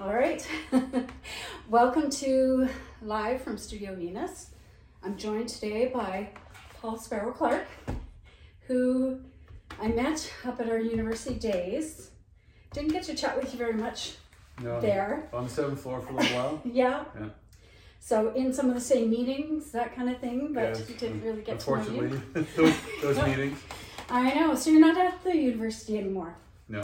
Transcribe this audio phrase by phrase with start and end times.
[0.00, 0.46] All right.
[1.68, 2.68] Welcome to
[3.02, 4.50] Live from Studio Venus.
[5.02, 6.30] I'm joined today by
[6.80, 7.66] Paul Sparrow Clarke,
[8.66, 9.20] who
[9.80, 12.10] I met up at our university days.
[12.72, 14.16] Didn't get to chat with you very much
[14.62, 15.28] No, there.
[15.32, 16.62] on the seventh floor for a little while.
[16.72, 17.04] Yeah.
[17.18, 17.28] Yeah.
[18.00, 21.22] So in some of the same meetings, that kind of thing, but Yeah, you didn't
[21.22, 22.46] really get to know Unfortunately, you.
[22.56, 23.58] those, those meetings.
[24.08, 24.54] I know.
[24.54, 26.36] So you're not at the university anymore.
[26.68, 26.82] No.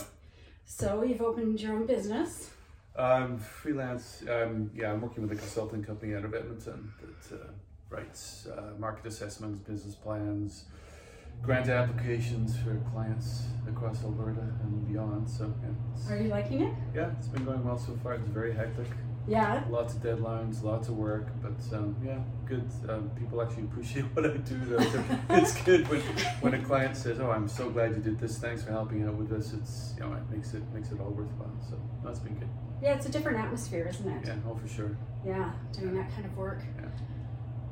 [0.67, 2.51] So you've opened your own business.
[2.97, 4.23] Um, freelance.
[4.31, 7.47] Um, yeah, I'm working with a consulting company out of Edmonton that uh,
[7.91, 10.67] writes uh, market assessments, business plans,
[11.43, 15.29] grant applications for clients across Alberta and beyond.
[15.29, 16.75] So yeah, Are you liking it?
[16.95, 18.15] yeah, it's been going well so far.
[18.15, 18.87] It's very hectic.
[19.27, 19.65] Yeah.
[19.71, 22.69] Lots of deadlines, lots of work, but um, yeah, good.
[22.89, 24.59] Um, people actually appreciate what I do.
[24.59, 26.01] Though so it's good when,
[26.41, 28.39] when a client says, "Oh, I'm so glad you did this.
[28.39, 31.11] Thanks for helping out with this." It's you know it makes it makes it all
[31.11, 31.57] worthwhile.
[31.69, 32.49] So that's been good.
[32.83, 34.27] Yeah, it's a different atmosphere, isn't it?
[34.27, 34.97] Yeah, oh for sure.
[35.25, 36.61] Yeah, doing that kind of work.
[36.79, 36.89] Yeah.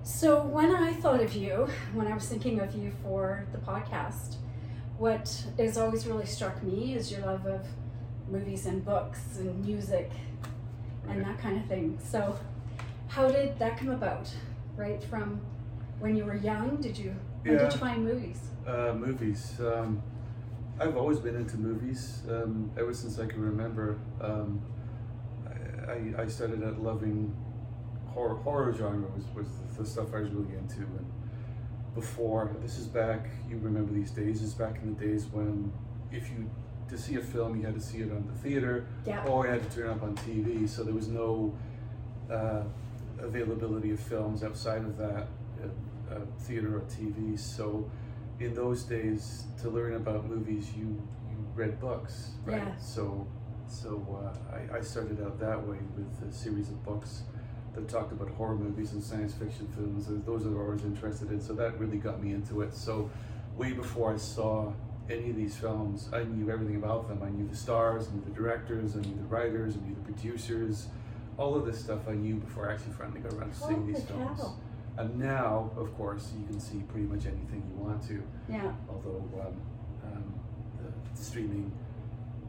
[0.04, 4.36] So when I thought of you, when I was thinking of you for the podcast,
[4.98, 7.66] what has always really struck me is your love of
[8.28, 10.10] movies and books and music
[11.08, 11.98] and that kind of thing.
[12.02, 12.38] So
[13.08, 14.30] how did that come about?
[14.76, 15.40] Right from
[16.00, 17.62] when you were young, did you when Yeah.
[17.64, 18.40] did you find movies?
[18.66, 19.60] Uh, movies.
[19.60, 20.02] Um,
[20.80, 23.98] I've always been into movies um, ever since I can remember.
[24.20, 24.62] Um,
[25.88, 27.34] I, I- started out loving
[28.06, 28.36] horror.
[28.36, 30.78] Horror genre was, was the stuff I was really into.
[30.82, 31.06] And
[31.94, 33.26] before, this is back.
[33.50, 34.40] You remember these days?
[34.42, 35.72] Is back in the days when
[36.10, 36.48] if you
[36.92, 39.24] to see a film, you had to see it on the theater, Yeah.
[39.26, 40.68] or you had to turn it up on TV.
[40.68, 41.54] So there was no
[42.30, 42.62] uh,
[43.18, 45.26] availability of films outside of that
[45.62, 47.38] uh, uh, theater or TV.
[47.38, 47.90] So
[48.40, 52.58] in those days, to learn about movies, you you read books, right?
[52.58, 52.76] Yeah.
[52.76, 53.26] So
[53.66, 53.90] so
[54.22, 57.22] uh, I, I started out that way with a series of books
[57.74, 60.08] that talked about horror movies and science fiction films.
[60.08, 61.40] and Those are I was interested in.
[61.40, 62.74] So that really got me into it.
[62.74, 63.08] So
[63.56, 64.72] way before I saw
[65.12, 67.22] any of these films, I knew everything about them.
[67.22, 70.12] I knew the stars, I knew the directors, I knew the writers, I knew the
[70.12, 70.88] producers.
[71.38, 74.02] All of this stuff I knew before I actually finally got around to seeing these
[74.04, 74.40] films.
[74.40, 74.56] cow.
[74.98, 78.22] And now, of course, you can see pretty much anything you want to.
[78.48, 78.72] Yeah.
[78.88, 79.54] Although um,
[80.04, 80.34] um,
[81.14, 81.72] the streaming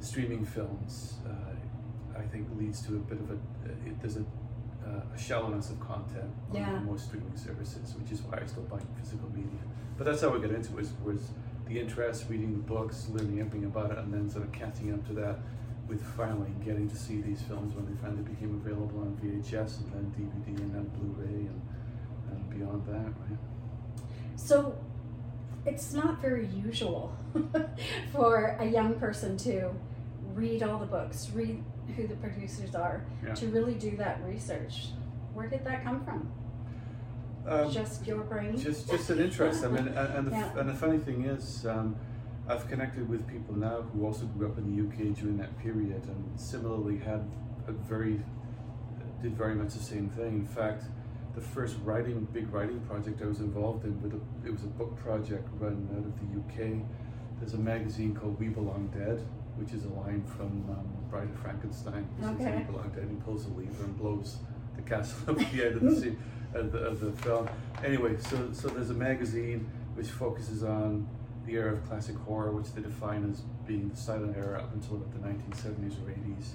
[0.02, 3.34] streaming films, uh, I think, leads to a bit of a
[3.88, 4.26] it, there's a,
[4.86, 6.80] uh, a shallowness of content on Yeah.
[6.80, 9.62] most streaming services, which is why I still buy physical media.
[9.98, 10.76] But that's how we got into it.
[10.76, 11.30] Was, was
[11.68, 15.06] the interest, reading the books, learning everything about it, and then sort of catching up
[15.08, 15.40] to that
[15.88, 19.92] with finally getting to see these films when they finally became available on VHS and
[19.92, 21.62] then DVD and then Blu-ray and,
[22.32, 23.40] and beyond that, right?
[24.36, 24.78] So
[25.66, 27.16] it's not very usual
[28.12, 29.72] for a young person to
[30.34, 31.64] read all the books, read
[31.96, 33.34] who the producers are, Yeah.
[33.36, 34.88] to really do that research.
[35.34, 36.32] Where did that come from?
[37.46, 38.58] Um, Just your brain?
[38.58, 39.66] just just an interest.
[39.66, 40.60] I mean, and, and, the, Yeah.
[40.60, 41.96] and the funny thing is, um,
[42.48, 46.04] I've connected with people now who also grew up in the UK during that period,
[46.06, 47.30] and similarly had
[47.68, 48.22] a very
[49.22, 50.34] did very much the same thing.
[50.40, 50.86] In fact,
[51.36, 54.68] the first writing big writing project I was involved in with a, it was a
[54.68, 56.82] book project run out of the UK.
[57.40, 59.22] There's a magazine called We Belong Dead,
[59.58, 62.08] which is a line from um, Bride of Frankenstein.
[62.18, 62.58] He says, Okay.
[62.60, 63.08] We belong dead.
[63.10, 64.38] He pulls a lever and blows
[64.76, 66.18] the castle up at the end of the scene
[66.54, 67.50] of the, of the film.
[67.84, 71.08] Anyway, so so there's a magazine which focuses on
[71.46, 74.96] the era of classic horror, which they define as being the silent era up until
[74.96, 76.48] about the 1970s or 80s.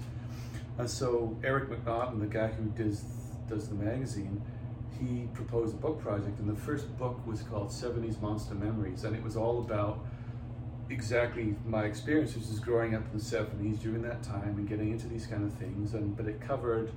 [0.77, 3.03] And so Eric McNaughton, the guy who does
[3.47, 4.41] does the magazine,
[4.99, 9.15] he proposed a book project, and the first book was called 70s Monster Memories, and
[9.15, 10.05] it was all about
[10.89, 14.91] exactly my experience, which is growing up in the 70s during that time and getting
[14.91, 16.91] into these kind of things, and but it covered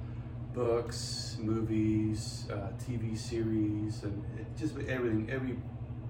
[0.55, 4.23] books, movies, uh, TV series, and
[4.59, 5.57] just everything, every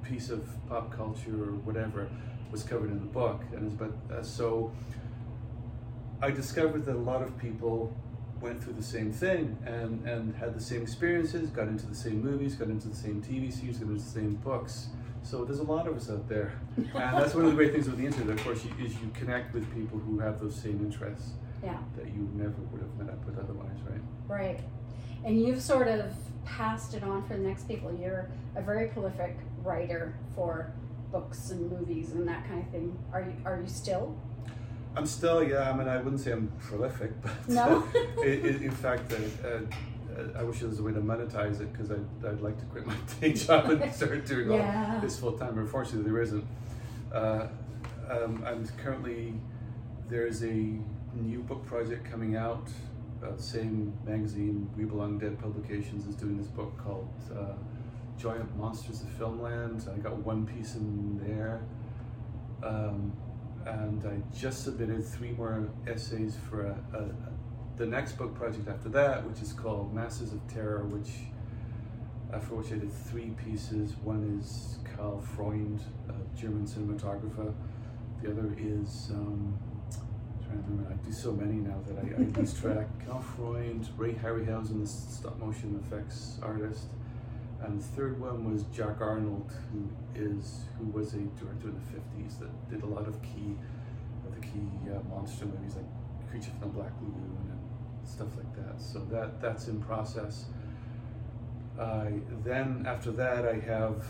[0.03, 2.09] piece of pop culture or whatever
[2.51, 4.73] was covered in the book, and it's but uh, so.
[6.21, 7.93] I discovered that a lot of people
[8.41, 12.23] went through the same thing and, and had the same experiences, got into the same
[12.23, 14.89] movies, got into the same TV series, got into the same books.
[15.25, 16.53] So there's a lot of us out there.
[16.77, 19.11] And that's one of the great things with the internet, of course, you, is you
[19.15, 21.31] connect with people who have those same interests
[21.63, 24.01] Yeah, that you never would have met up with otherwise, right?
[24.29, 24.61] right.
[25.25, 26.13] And you've sort of
[26.45, 27.95] passed it on for the next people.
[28.01, 30.73] You're a very prolific writer for
[31.13, 32.99] books and movies and that kind of thing.
[33.13, 34.17] Are you are you still?
[34.97, 37.79] I'm still, yeah, I mean, I wouldn't say I'm prolific, but No?
[37.95, 39.61] uh, i- i- in fact, uh, uh,
[40.39, 42.87] I wish there was a way to monetize it because I'd, I'd like to quit
[42.87, 44.95] my day job and start doing Yeah.
[44.97, 45.57] all this full time.
[45.59, 46.45] Unfortunately, there isn't.
[47.13, 47.47] Uh,
[48.11, 49.35] um, I'm currently
[50.11, 50.75] there's a
[51.15, 52.69] new book project coming out
[53.23, 57.55] uh, same magazine, We Belong Dead Publications, is doing this book called uh,
[58.19, 59.93] Giant Monsters of Filmland.
[59.93, 61.63] I got one piece in there.
[62.63, 63.13] Um,
[63.65, 67.09] and I just submitted three more essays for a, a,
[67.77, 71.11] the next book project after that, which is called Masters of Terror, which
[72.33, 73.95] uh, for which I did three pieces.
[74.03, 77.53] One is Karl Freund, a German cinematographer.
[78.23, 79.59] The other is um,
[80.91, 82.87] I do so many now that I, I lose track.
[83.07, 86.87] Karl Freund, Ray Harryhausen, the stop motion effects artist.
[87.63, 91.93] And the third one was Jack Arnold, who is who was a director in the
[91.93, 93.55] fifties that did a lot of key
[94.27, 95.87] of the key uh, monster movies like
[96.31, 98.81] Creature from the Black Lagoon and stuff like that.
[98.81, 100.47] So that that's in process.
[101.79, 102.13] I
[102.45, 104.05] then after that I have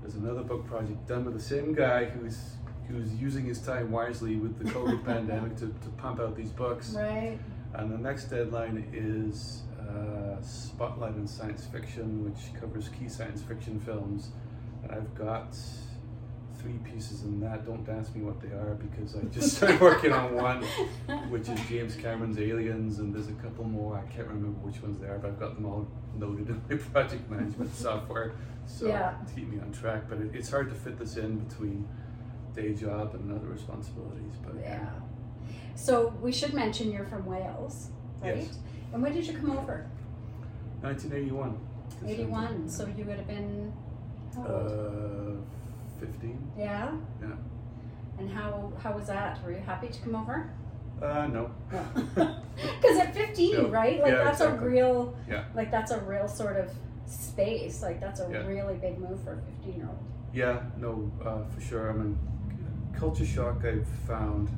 [0.00, 2.56] there's another book project done with the same guy who's
[2.88, 6.90] who's using his time wisely with the COVID pandemic to, to pump out these books.
[6.90, 7.38] Right.
[7.74, 13.80] And the next deadline is uh, Spotlight in Science Fiction, which covers key science fiction
[13.80, 14.30] films.
[14.82, 15.56] And I've got
[16.58, 17.64] three pieces in that.
[17.64, 20.62] Don't ask me what they are because I just started working on one,
[21.30, 23.96] which is James Cameron's Aliens, and there's a couple more.
[23.96, 26.76] I can't remember which ones they are, but I've got them all noted in my
[26.92, 28.32] project management software,
[28.66, 29.14] so Yeah.
[29.26, 30.02] to keep me on track.
[30.08, 31.88] But it, it's hard to fit this in between
[32.54, 34.34] day job and other responsibilities.
[34.44, 34.88] But Yeah.
[35.74, 37.88] So we should mention you're from Wales,
[38.20, 38.36] right?
[38.38, 38.58] Yes.
[38.92, 39.86] And when did you come over?
[40.82, 41.58] 1981.
[42.06, 42.68] 81.
[42.68, 43.72] So you would have been
[44.34, 45.40] how old?
[45.40, 46.52] Uh, 15.
[46.58, 46.92] yeah.
[47.20, 47.28] Yeah.
[48.18, 49.42] And how how was that?
[49.44, 50.50] Were you happy to come over?
[51.00, 51.50] Uh, no.
[52.54, 53.68] Because at 15, No.
[53.70, 54.00] right?
[54.00, 54.66] Like Yeah, that's exactly.
[54.66, 55.44] a real Yeah.
[55.54, 56.70] like that's a real sort of
[57.06, 57.82] space.
[57.82, 58.46] Like that's a Yeah.
[58.46, 59.98] really big move for a 15 year old.
[60.34, 61.90] Yeah, no, uh, for sure.
[61.90, 62.18] I mean,
[62.98, 64.48] culture shock I've found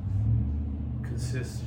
[1.03, 1.63] consists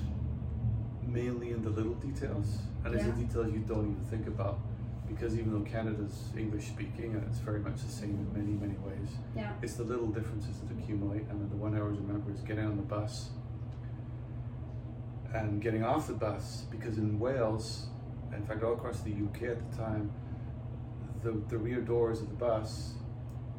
[1.07, 4.59] mainly in the little details, and it's the details you don't even think about.
[5.09, 8.75] Because even though Canada's English speaking and it's very much the same in many, many
[8.81, 9.53] ways, Yeah.
[9.63, 11.23] it's the little differences that accumulate.
[11.31, 13.31] And the one I always remember is getting on the bus
[15.33, 17.87] and getting off the bus because in Wales,
[18.35, 20.13] in fact, all across the UK at the time,
[21.23, 22.93] the, the rear doors of the bus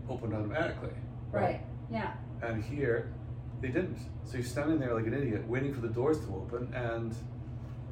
[0.08, 0.94] opened automatically.
[1.32, 1.62] Right.
[1.92, 2.14] Yeah.
[2.42, 3.12] And here,
[3.62, 3.98] they didn't.
[4.26, 7.16] So you're standing there like an idiot, waiting for the doors to open, and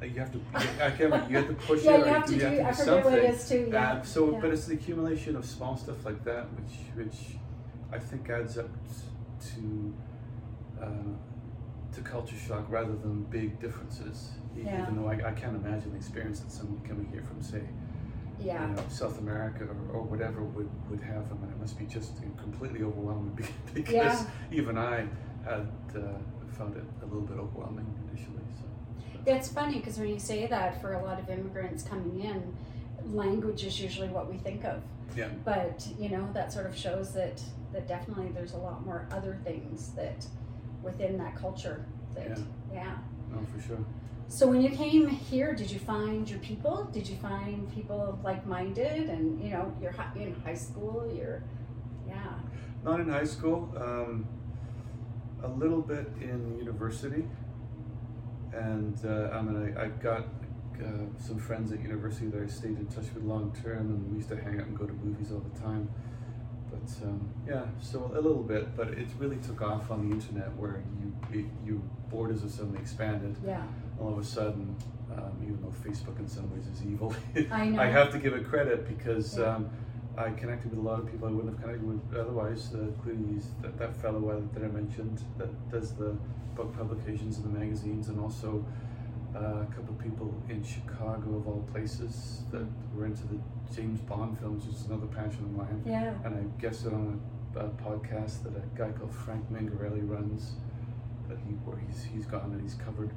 [0.02, 0.40] you have to.
[0.54, 1.30] I can't remember.
[1.30, 1.98] You have to push Yeah, it.
[1.98, 2.46] you or have to do.
[2.46, 3.04] I forget something.
[3.04, 3.68] what it is too.
[3.70, 3.92] Yeah.
[3.92, 4.38] Uh, so, yeah.
[4.40, 7.16] but it's the accumulation of small stuff like that, which which
[7.92, 8.70] I think adds up
[9.54, 9.94] to
[10.80, 10.88] uh,
[11.94, 14.30] to culture shock rather than big differences.
[14.56, 14.82] Yeah.
[14.82, 17.62] Even though I, I can't imagine the experience that someone coming here from say
[18.40, 18.68] yeah.
[18.68, 21.24] you know, South America or, or whatever would, would have.
[21.30, 23.38] I mean, it must be just completely overwhelming
[23.74, 24.26] because Yeah.
[24.50, 25.06] even I
[25.44, 26.00] had uh,
[26.56, 28.42] found it a little bit overwhelming initially.
[28.60, 29.20] So.
[29.26, 32.56] It's funny because when you say that for a lot of immigrants coming in,
[33.12, 34.82] language is usually what we think of.
[35.16, 35.28] Yeah.
[35.44, 37.40] But you know that sort of shows that
[37.72, 40.26] that definitely there's a lot more other things that
[40.82, 42.44] within that culture that Yeah.
[42.72, 42.96] yeah.
[43.30, 43.84] No, for sure.
[44.28, 46.84] So when you came here, did you find your people?
[46.92, 49.08] Did you find people like-minded?
[49.08, 51.10] And you know, you're in high school.
[51.16, 51.42] You're
[52.06, 52.34] yeah.
[52.84, 53.72] Not in high school.
[53.76, 54.26] Um,
[55.42, 57.24] a little bit in university,
[58.52, 60.24] and uh, I mean, I, I got
[60.82, 60.86] uh,
[61.18, 64.28] some friends at university that I stayed in touch with long term, and we used
[64.30, 65.88] to hang out and go to movies all the time.
[66.70, 70.54] But um, yeah, so a little bit, but it really took off on the internet
[70.56, 71.80] where you it, your
[72.10, 73.36] borders have suddenly expanded.
[73.46, 73.62] Yeah.
[74.00, 74.76] All of a sudden,
[75.12, 77.14] um, even though Facebook in some ways is evil,
[77.52, 77.82] I know.
[77.82, 79.56] I have to give it credit because Yeah.
[79.56, 79.70] um,
[80.16, 83.40] I connected with a lot of people I wouldn't have connected with otherwise, uh, including
[83.62, 86.16] that, that fellow that I mentioned that does the
[86.56, 88.64] book publications and the magazines, and also
[89.36, 93.38] uh, a couple of people in Chicago, of all places, that were into the
[93.72, 95.82] James Bond films, which is another passion of mine.
[95.86, 96.14] Yeah.
[96.24, 97.20] And I guested on
[97.54, 100.54] a, a podcast that a guy called Frank Mingarelli runs,
[101.28, 103.10] that he where he's he's gone and he's covered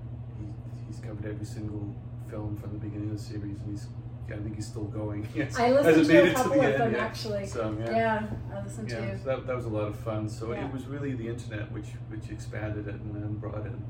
[0.88, 1.96] he's covered every single
[2.30, 3.88] film from the beginning of the series, and he's
[4.30, 5.28] I think he's still going.
[5.36, 7.02] Yes, I listened to a couple the of end them yet.
[7.02, 7.46] actually.
[7.46, 7.92] So yeah.
[7.92, 9.20] Yeah, I listened Yeah, to.
[9.20, 10.30] so that, that was a lot of fun.
[10.30, 10.66] So Yeah.
[10.68, 13.84] it was really the internet which which expanded it and then brought in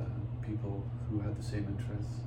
[0.00, 0.04] uh,
[0.46, 2.20] people who had the same interests.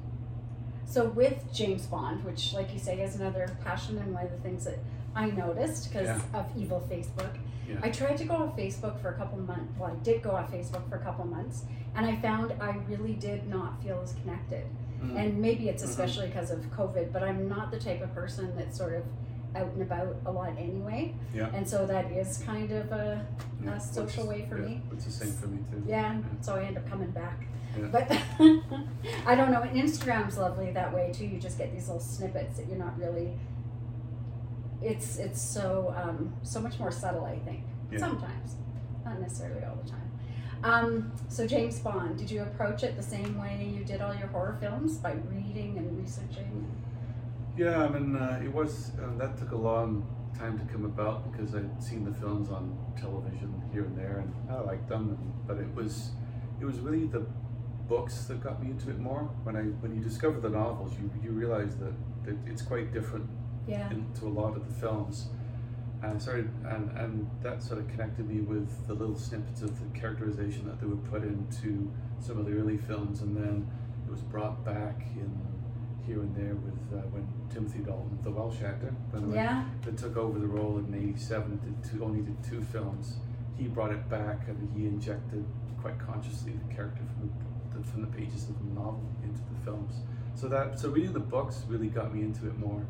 [0.85, 4.37] So with James Bond, which, like you say, is another passion and one of the
[4.39, 4.77] things that
[5.15, 6.39] I noticed because Yeah.
[6.39, 7.35] of evil Facebook.
[7.67, 7.77] Yeah.
[7.83, 9.73] I tried to go on Facebook for a couple months.
[9.77, 13.13] Well, I did go on Facebook for a couple months, and I found I really
[13.13, 14.65] did not feel as connected.
[15.03, 15.15] Mm.
[15.15, 15.89] And maybe it's Mhm.
[15.89, 19.03] especially because of COVID, but I'm not the type of person that's sort of
[19.55, 21.13] out and about a lot anyway.
[21.33, 21.49] Yeah.
[21.53, 23.25] And so that is kind of a,
[23.63, 24.81] Yeah, a social way for yeah, me.
[24.91, 25.83] It's the same for me too.
[25.87, 26.17] Yeah.
[26.41, 27.45] So I end up coming back.
[27.77, 27.87] Yeah.
[27.91, 28.11] But
[29.25, 29.61] I don't know.
[29.61, 31.25] And Instagram's lovely that way too.
[31.25, 33.37] You just get these little snippets that you're not really.
[34.81, 37.25] It's it's so um, so much more subtle.
[37.25, 37.99] I think Yeah.
[37.99, 38.55] sometimes,
[39.05, 40.11] not necessarily all the time.
[40.63, 44.27] Um, so James Bond, did you approach it the same way you did all your
[44.27, 46.65] horror films by reading and researching?
[47.57, 50.05] Yeah, I mean, uh, it was uh, that took a long
[50.37, 54.33] time to come about because I'd seen the films on television here and there, and
[54.51, 55.09] I liked them.
[55.09, 56.11] And, but it was,
[56.61, 57.25] it was really the
[57.87, 59.23] books that got me into it more.
[59.43, 61.93] When I when you discover the novels, you you realize that,
[62.25, 63.29] that it's quite different
[63.69, 63.89] Yeah.
[63.91, 65.27] into a lot of the films.
[66.01, 69.77] And I started, and, and that sort of connected me with the little snippets of
[69.79, 73.69] the characterization that they would put into some of the early films, and then
[74.07, 75.29] it was brought back in
[76.07, 79.65] here and there with uh, when Timothy Dalton, the Welsh actor, way, Yeah.
[79.83, 83.17] that took over the role in '87, did two, only did two films.
[83.57, 85.45] He brought it back, and he injected
[85.81, 87.29] quite consciously the character from
[87.75, 89.95] the, from the pages of the novel into the films.
[90.35, 92.85] So that, so reading the books really got me into it more.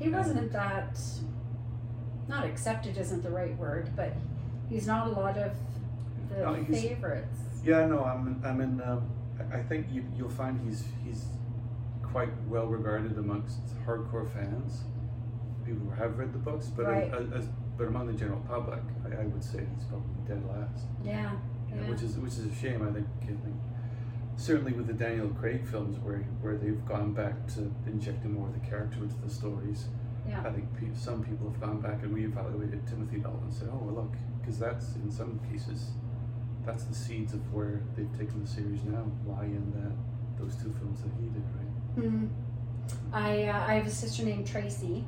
[0.00, 0.98] He wasn't that.
[2.28, 4.14] Not accepted isn't the right word, but
[4.68, 5.52] he's not a lot of
[6.30, 7.38] the No, favorites.
[7.64, 8.80] Yeah, no, I'm, I'm in.
[8.80, 9.10] Um,
[9.52, 11.24] I think you, you'll find he's he's
[12.02, 14.80] quite well regarded amongst hardcore fans,
[15.66, 16.66] people who have read the books.
[16.66, 17.12] But Right.
[17.12, 20.86] as, as, but among the general public, I, I would say he's probably dead last.
[21.04, 21.32] Yeah.
[21.68, 21.90] Yeah, Yeah.
[21.90, 22.86] which is which is a shame.
[22.88, 23.56] I think, I think
[24.40, 28.54] certainly with the Daniel Craig films, where where they've gone back to injecting more of
[28.54, 29.86] the character into the stories.
[30.28, 30.40] Yeah.
[30.46, 33.80] I think pe- some people have gone back and reevaluated Timothy Dalton and said, "Oh,
[33.82, 35.90] well, look," because that's in some cases,
[36.64, 39.04] that's the seeds of where they've taken the series now.
[39.26, 42.04] Lie in that those two films that he did, right?
[42.08, 42.26] Hmm.
[43.12, 45.04] I uh, I have a sister named Tracy,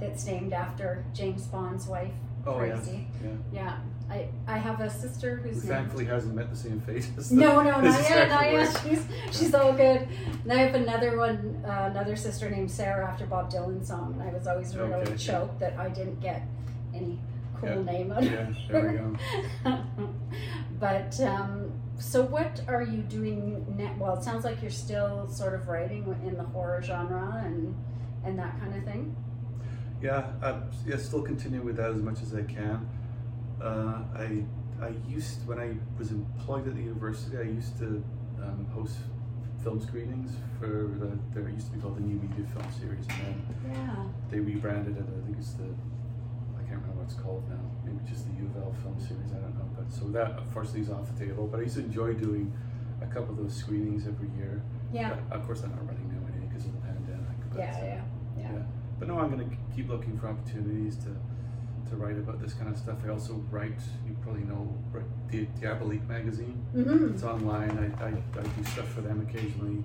[0.00, 2.12] that's named after James Bond's wife.
[2.46, 3.06] Oh Tracy.
[3.22, 3.62] yeah, yeah.
[3.62, 3.78] Yeah.
[4.10, 5.68] I I have a sister Who who's named.
[5.68, 8.80] thankfully hasn't met the same fate as the, No, no, not yet, not yet.
[8.84, 10.06] She's she's all good.
[10.44, 14.22] And I have another one, uh, another sister named Sarah after Bob Dylan's song, and
[14.28, 15.16] I was always really Okay.
[15.16, 16.42] choked that I didn't get
[16.94, 17.18] any
[17.58, 17.82] cool Yeah.
[17.82, 18.90] name out of Yeah, there
[19.64, 19.78] we go.
[20.80, 23.94] but um, so what are you doing now?
[23.98, 27.74] Well, it sounds like you're still sort of writing in the horror genre and
[28.24, 29.16] and that kind of thing.
[30.02, 30.56] Yeah, I
[30.86, 32.86] yeah, still continue with that as much as I can.
[33.62, 34.44] Uh, I
[34.82, 38.02] I used when I was employed at the university, I used to
[38.42, 38.96] um, host
[39.62, 40.66] film screenings for
[40.98, 44.04] the there used to be called the New Media Film Series, and then Yeah.
[44.30, 45.02] they rebranded it.
[45.04, 47.60] I think it's the I can't remember what it's called now.
[47.84, 49.32] Maybe just the U of L Film Series.
[49.32, 49.68] I don't know.
[49.76, 51.46] But so that unfortunately is off the table.
[51.46, 52.52] But I used to enjoy doing
[53.00, 54.62] a couple of those screenings every year.
[54.92, 55.16] Yeah.
[55.30, 57.38] But of course, they're not running now anyway because of the pandemic.
[57.50, 57.78] But, Yeah.
[57.78, 58.02] Yeah.
[58.38, 58.52] Yeah.
[58.52, 58.62] yeah.
[58.98, 61.10] But no, I'm going to keep looking for opportunities to
[61.90, 62.98] to write about this kind of stuff.
[63.04, 64.74] I also write, you probably know,
[65.30, 66.64] Di- Diabolique magazine.
[66.74, 67.14] Mm-hmm.
[67.14, 67.70] It's online.
[67.98, 69.84] I, I, I do stuff for them occasionally.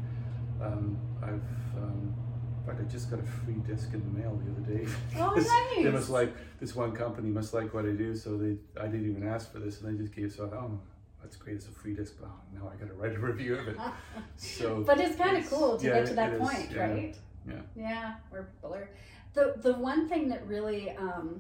[0.62, 2.14] Um, I've, um,
[2.60, 4.88] in fact, I just got a free disc in the mail the other day.
[5.18, 5.36] Oh,
[5.76, 5.94] They nice.
[5.94, 9.28] must like, this one company must like what I do, so they, I didn't even
[9.28, 10.80] ask for this, and they just gave, so I thought, oh,
[11.22, 13.68] that's great, it's a free disc, but oh, now I gotta write a review of
[13.68, 13.78] it.
[14.38, 17.18] So, But it's kind of cool to yeah, get to that is, point, yeah, right?
[17.48, 17.54] yeah.
[17.76, 18.90] Yeah, people are.
[19.34, 21.40] The the one thing that really um,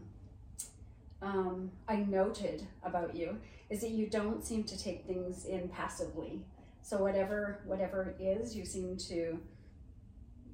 [1.22, 3.38] um, I noted about you
[3.70, 6.42] is that you don't seem to take things in passively.
[6.82, 9.40] So whatever whatever it is, you seem to.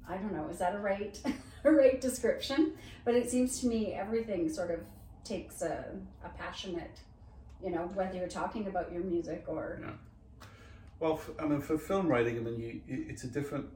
[0.08, 0.48] I don't know.
[0.48, 1.18] Is that a right
[1.64, 2.72] a right description?
[3.04, 4.80] But it seems to me everything sort of
[5.24, 5.84] takes a,
[6.24, 7.00] a passionate,
[7.62, 9.90] you know, whether you're talking about your music or Yeah.
[10.98, 13.66] Well, I mean, for film writing, I mean, you, it's a different,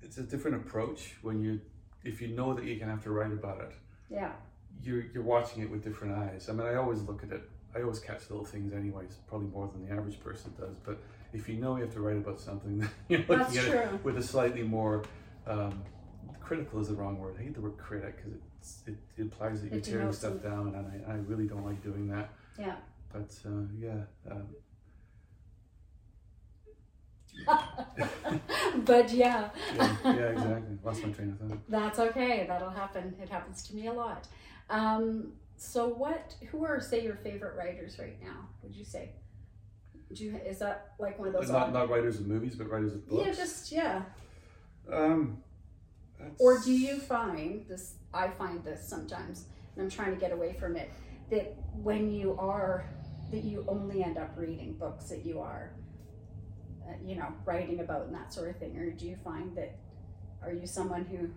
[0.00, 1.60] it's a different approach when you,
[2.02, 3.72] if you know that you're gonna have to write about it,
[4.08, 4.32] yeah
[4.82, 6.48] you're you're watching it with different eyes.
[6.48, 7.42] I mean, I always look at it.
[7.74, 9.16] I always catch little things, anyways.
[9.26, 10.76] Probably more than the average person does.
[10.84, 10.98] But
[11.32, 14.16] if you know you have to write about something, you're looking that's at it with
[14.18, 15.04] a slightly more
[15.46, 15.82] um,
[16.40, 17.36] critical is the wrong word.
[17.38, 20.42] I hate the word critic because it, it implies that you're It tearing stuff it.
[20.44, 22.30] down, and I, I really don't like doing that.
[22.58, 22.76] Yeah.
[23.12, 24.00] But uh, yeah.
[24.30, 24.46] Um,
[28.84, 29.50] but yeah.
[29.76, 30.78] yeah, yeah, exactly.
[30.82, 31.58] Lost my train of thought.
[31.68, 32.46] That's okay.
[32.48, 33.14] That'll happen.
[33.22, 34.26] It happens to me a lot.
[34.70, 36.34] Um, so, what?
[36.50, 38.48] Who are say your favorite writers right now?
[38.62, 39.12] Would you say?
[40.14, 41.50] Do you, is that like one of those?
[41.50, 43.26] Not odd- not writers of movies, but writers of books.
[43.26, 44.02] yeah, just yeah.
[44.90, 45.42] Um,
[46.18, 47.96] that's- Or do you find this?
[48.14, 50.90] I find this sometimes, and I'm trying to get away from it.
[51.30, 52.88] That when you are,
[53.30, 55.72] that you only end up reading books that you are,
[56.88, 58.78] uh, you know, writing about and that sort of thing.
[58.78, 59.76] Or do you find that?
[60.42, 61.28] Are you someone who?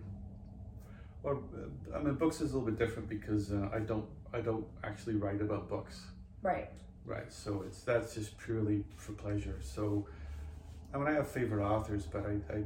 [1.22, 4.40] Well, uh, I mean, books is a little bit different because uh, I don't I
[4.40, 6.02] don't actually write about books,
[6.42, 6.68] Right.
[7.04, 7.30] right?
[7.32, 9.58] So it's that's just purely for pleasure.
[9.60, 10.06] So
[10.92, 12.62] I mean, I have favorite authors, but I, I,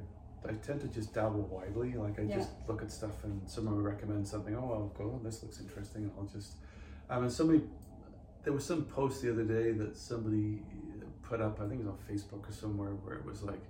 [0.48, 1.94] I tend to just dabble widely.
[1.94, 2.36] Like I Yeah.
[2.38, 4.54] just look at stuff and someone recommend something.
[4.56, 5.04] Oh, I'll go.
[5.14, 6.54] Oh, this looks interesting, and I'll just.
[7.10, 7.62] I mean, somebody.
[8.42, 10.62] There was some post the other day that somebody
[11.22, 11.60] put up.
[11.60, 13.60] I think it was on Facebook or somewhere where it was like,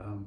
[0.00, 0.26] um,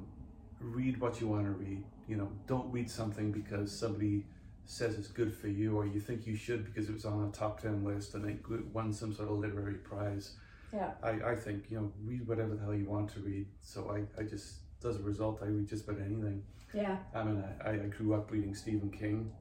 [0.60, 1.82] read what you want to read.
[2.10, 4.26] You know, don't read something because somebody
[4.64, 7.30] says it's good for you, or you think you should because it was on a
[7.30, 8.38] top ten list and it
[8.72, 10.26] won some sort of literary prize.
[10.72, 10.90] Yeah.
[11.02, 13.46] I, I think, you know, read whatever the hell you want to read.
[13.60, 14.46] So I, I just,
[14.84, 16.42] as a result, I read just about anything.
[16.72, 16.96] Yeah.
[17.14, 19.32] I mean, I, I grew up reading Stephen King,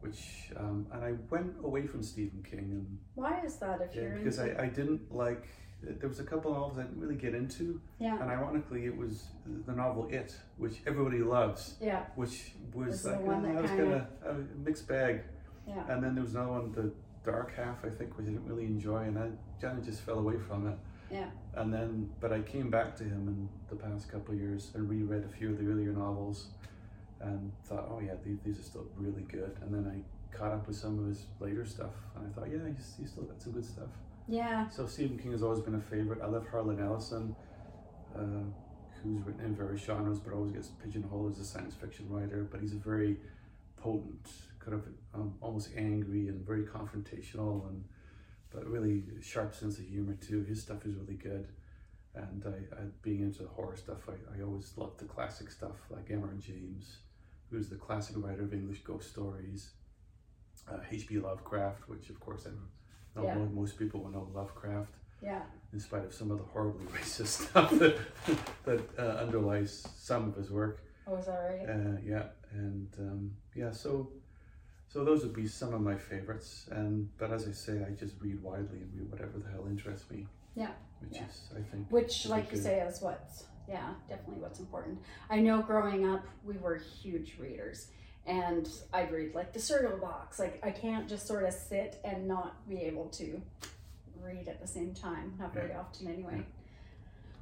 [0.00, 4.02] which, um, and I went away from Stephen King and Why is that if yeah,
[4.02, 5.44] you're because into I, I didn't like,
[5.94, 7.80] there was a couple of novels I didn't really get into.
[7.98, 8.20] Yeah.
[8.20, 9.28] And ironically, it was
[9.66, 12.04] the novel It, which everybody loves, Yeah.
[12.16, 15.22] which was like, oh, that I was kinda- a mixed bag.
[15.66, 15.84] Yeah.
[15.90, 16.92] And then there was another one, the
[17.24, 20.18] dark half, I think, which I didn't really enjoy, and I kind of just fell
[20.18, 20.78] away from it.
[21.10, 21.30] Yeah.
[21.54, 24.88] And then, but I came back to him in the past couple of years and
[24.88, 26.48] reread a few of the earlier novels,
[27.20, 29.56] and thought, oh yeah, these, these are still really good.
[29.62, 32.58] And then I caught up with some of his later stuff, and I thought, yeah,
[32.76, 33.88] he's, he's still got some good stuff.
[34.28, 34.68] Yeah.
[34.68, 36.20] So Stephen King has always been a favorite.
[36.22, 37.34] I love Harlan Ellison,
[38.14, 38.44] uh,
[39.02, 42.46] who's written in various genres, but always gets pigeonholed as a science fiction writer.
[42.50, 43.18] But he's a very
[43.76, 44.28] potent,
[44.58, 47.84] kind of um, almost angry and very confrontational, and
[48.52, 50.42] but really sharp sense of humor too.
[50.42, 51.48] His stuff is really good.
[52.14, 55.76] And I, I being into the horror stuff, I, I always loved the classic stuff
[55.90, 56.22] like M.
[56.24, 56.32] R.
[56.40, 56.98] James,
[57.50, 59.70] who's the classic writer of English ghost stories.
[60.68, 60.78] Uh.
[61.10, 62.50] Lovecraft, which of course I
[63.16, 63.34] know Yeah.
[63.34, 64.92] mo- most people will know Lovecraft
[65.22, 65.42] Yeah.
[65.72, 67.98] in spite of some of the horribly racist stuff that,
[68.64, 70.82] that uh, underlies some of his work.
[71.06, 71.68] Oh, is that right?
[71.68, 74.10] Uh, yeah, and um, yeah, so
[74.88, 76.68] so those would be some of my favorites.
[76.70, 80.10] And but as I say, I just read widely and read whatever the hell interests
[80.10, 80.26] me.
[80.54, 80.70] Yeah,
[81.00, 81.26] which yeah.
[81.26, 84.98] is I think Which, like you say, is what's yeah, definitely what's important.
[85.28, 87.88] I know growing up, we were huge readers,
[88.26, 90.38] and I'd read like the cereal box.
[90.38, 93.40] Like I can't just sort of sit and not be able to
[94.22, 95.34] read at the same time.
[95.38, 96.44] Not very often, anyway.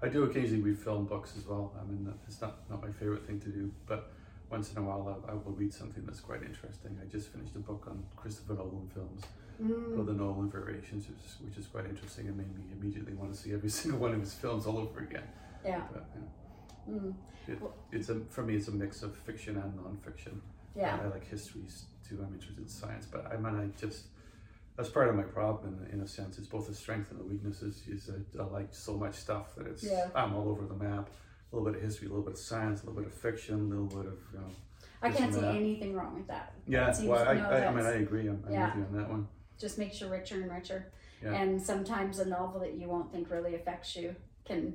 [0.02, 1.72] I do occasionally read film books as well.
[1.80, 4.12] I mean, it's not, not my favorite thing to do, but
[4.50, 6.98] once in a while I, I will read something that's quite interesting.
[7.02, 9.22] I just finished a book on Christopher Nolan films,
[9.62, 13.14] Mm, called The Nolan Variations, which is, which is quite interesting and made me immediately
[13.14, 15.22] want to see every single one of his films all over again.
[15.64, 15.80] yeah.
[15.92, 16.04] But,
[16.88, 16.92] yeah.
[16.92, 17.14] Mm,
[17.92, 20.42] It's a for me, it's a mix of fiction and non-fiction.
[20.76, 20.98] Yeah.
[21.02, 21.62] I like history
[22.08, 22.18] too.
[22.20, 24.06] I'm interested in science, but I mean, I just
[24.76, 26.38] that's part of my problem in, in a sense.
[26.38, 27.62] It's both a strength and a weakness.
[27.62, 30.08] Is, is I, I like so much stuff that it's Yeah.
[30.14, 31.10] I'm all over the map.
[31.52, 33.54] A little bit of history, a little bit of science, a little bit of fiction,
[33.54, 34.46] a little bit of you know.
[35.02, 35.54] I can't see that.
[35.54, 36.54] anything wrong with that.
[36.66, 38.26] Yeah, well, I, no, I, I mean, I agree.
[38.26, 39.28] I'm, I'm with you on that one.
[39.60, 40.90] Just makes you richer and richer.
[41.22, 41.34] Yeah.
[41.34, 44.74] And sometimes a novel that you won't think really affects you can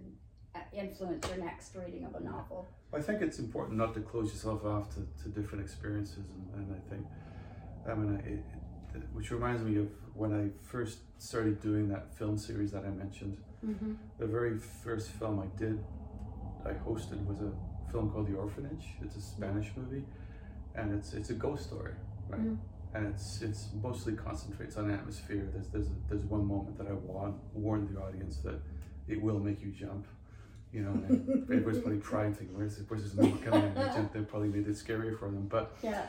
[0.55, 2.67] uh, influence your next reading of a novel.
[2.93, 6.75] I think it's important not to close yourself off to, to different experiences, and, and
[6.75, 7.05] I think,
[7.87, 8.29] I mean, I,
[8.97, 12.89] it, which reminds me of when I first started doing that film series that I
[12.89, 13.37] mentioned.
[13.65, 13.93] Mm-hmm.
[14.17, 15.83] The very first film I did,
[16.65, 17.51] I hosted was a
[17.91, 18.85] film called The Orphanage.
[19.03, 20.03] It's a Spanish movie,
[20.75, 21.93] and it's it's a ghost story,
[22.27, 22.41] right?
[22.41, 22.57] Mhm.
[22.93, 25.47] And it's it's mostly concentrates on atmosphere.
[25.53, 28.59] There's there's there's one moment that I warn warned the audience that
[29.07, 30.05] it will make you jump.
[30.71, 34.09] You know, everybody's probably crying, thinking, "Where's this, where's this movie coming?" And.
[34.13, 35.47] They probably made it scarier for them.
[35.47, 36.05] But Yeah.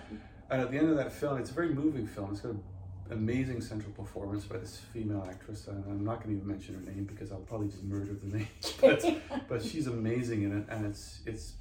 [0.50, 2.32] and at the end of that film, it's a very moving film.
[2.32, 2.62] It's got an
[3.10, 6.90] amazing central performance by this female actress, and I'm not going to even mention her
[6.92, 8.48] name because I'll probably just murder the name.
[8.80, 9.04] but,
[9.48, 11.54] but she's amazing in it, and it's it's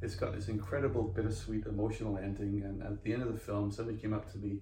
[0.00, 2.62] it's got this incredible bittersweet emotional ending.
[2.64, 4.58] And at the end of the film, somebody came up to me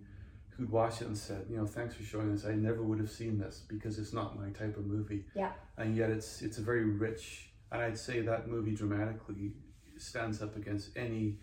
[0.50, 2.44] who'd watched it and said, you know, thanks for showing this.
[2.44, 5.24] I never would have seen this because it's not my type of movie.
[5.34, 5.52] Yeah.
[5.78, 9.52] And yet it's it's a very rich, and I'd say that movie dramatically
[9.96, 11.38] stands up against any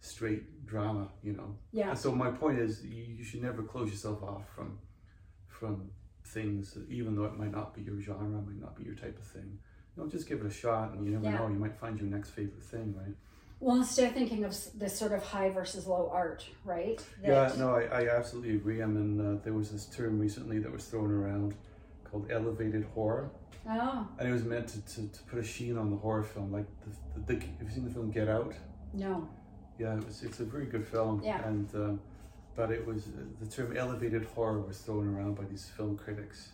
[0.00, 1.56] straight drama, you know.
[1.72, 1.90] yeah.
[1.90, 4.78] And so my point is, you, you should never close yourself off from
[5.48, 5.90] from
[6.24, 9.18] things, that even though it might not be your genre, might not be your type
[9.18, 9.58] of thing.
[9.96, 11.38] You know, just give it a shot, and you never Yeah.
[11.38, 13.14] know, you might find your next favorite thing, right?
[13.58, 17.04] Well, instead of thinking of this sort of high versus low art, right?
[17.22, 18.82] yeah, no, I, I absolutely agree.
[18.82, 21.54] I mean, uh, there was this term recently that was thrown around
[22.10, 23.30] called elevated horror,
[23.68, 26.50] Oh, and it was meant to, to, to put a sheen on the horror film.
[26.50, 26.64] Like,
[27.14, 28.54] the, the, the, have you seen the film Get Out?
[28.92, 29.28] no.
[29.78, 31.22] Yeah, it was, it's a very good film.
[31.24, 31.42] Yeah.
[31.46, 31.92] And uh,
[32.54, 33.04] but it was
[33.40, 36.50] the term elevated horror was thrown around by these film critics.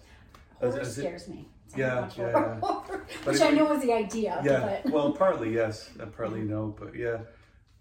[0.61, 1.49] Horror as it- scares me.
[1.67, 2.55] So Yeah, yeah, sure.
[3.25, 4.41] Which it- I know is the idea.
[4.45, 7.19] Yeah, But well, partly yes, and partly no, but yeah.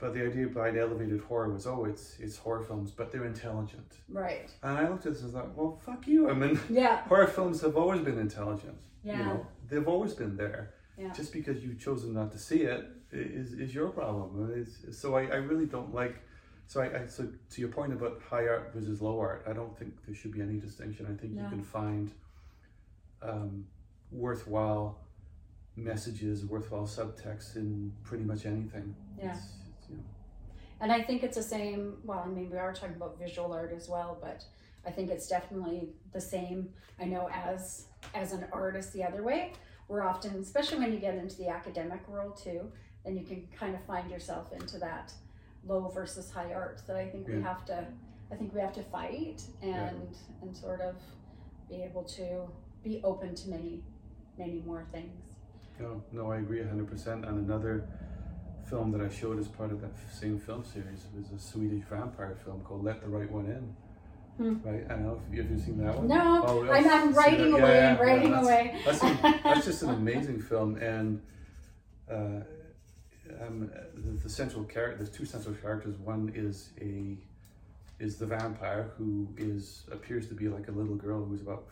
[0.05, 3.91] But the idea behind elevated horror was, oh, it's it's horror films, but they're intelligent.
[4.07, 4.47] right.
[4.61, 6.29] And I looked at this and thought, well, fuck you.
[6.29, 6.97] I mean, Yeah.
[7.07, 8.77] horror films have always been intelligent.
[9.03, 9.17] Yeah.
[9.17, 10.75] You know, they've always been there.
[10.95, 11.11] Yeah.
[11.11, 14.53] Just because you've chosen not to see it is is, your problem.
[14.55, 16.15] It's, so I, I really don't like.
[16.67, 19.75] So I, I so to your point about high art versus low art, I don't
[19.79, 21.07] think there should be any distinction.
[21.11, 21.41] I think No.
[21.43, 22.11] you can find
[23.23, 23.65] um,
[24.11, 24.99] worthwhile
[25.75, 28.95] messages, worthwhile subtext in pretty much anything.
[29.17, 29.31] Yeah.
[29.31, 29.64] It's, it's, you know,
[30.81, 31.97] And I think it's the same.
[32.03, 34.43] Well, I mean, we are talking about visual art as well, but
[34.85, 36.69] I think it's definitely the same.
[36.99, 39.53] I know as as an artist, the other way,
[39.88, 42.71] we're often, especially when you get into the academic world too,
[43.03, 45.13] then you can kind of find yourself into that
[45.67, 47.85] low versus high art that I think we have to.
[48.31, 50.95] I think we have to fight and and sort of
[51.69, 52.47] be able to
[52.83, 53.83] be open to many
[54.38, 55.31] many more things.
[55.79, 57.27] No, no, I agree 100%.
[57.27, 57.88] And another
[58.69, 62.36] film that I showed as part of that same film series was a Swedish vampire
[62.43, 63.75] film called Let the Right One In.
[64.38, 64.67] Hmm.
[64.67, 64.84] Right?
[64.89, 66.08] I don't know if you've seen that one.
[66.08, 68.82] No, Oh, I'm, writing away, Yeah, yeah, writing yeah, away.
[68.84, 70.75] That's, an, that's just an amazing film.
[70.75, 71.21] And
[72.12, 72.41] uh,
[73.41, 75.97] um, the, the central character, there's two central characters.
[75.97, 77.17] One is a
[77.97, 81.65] is the vampire who is appears to be like a little girl who's about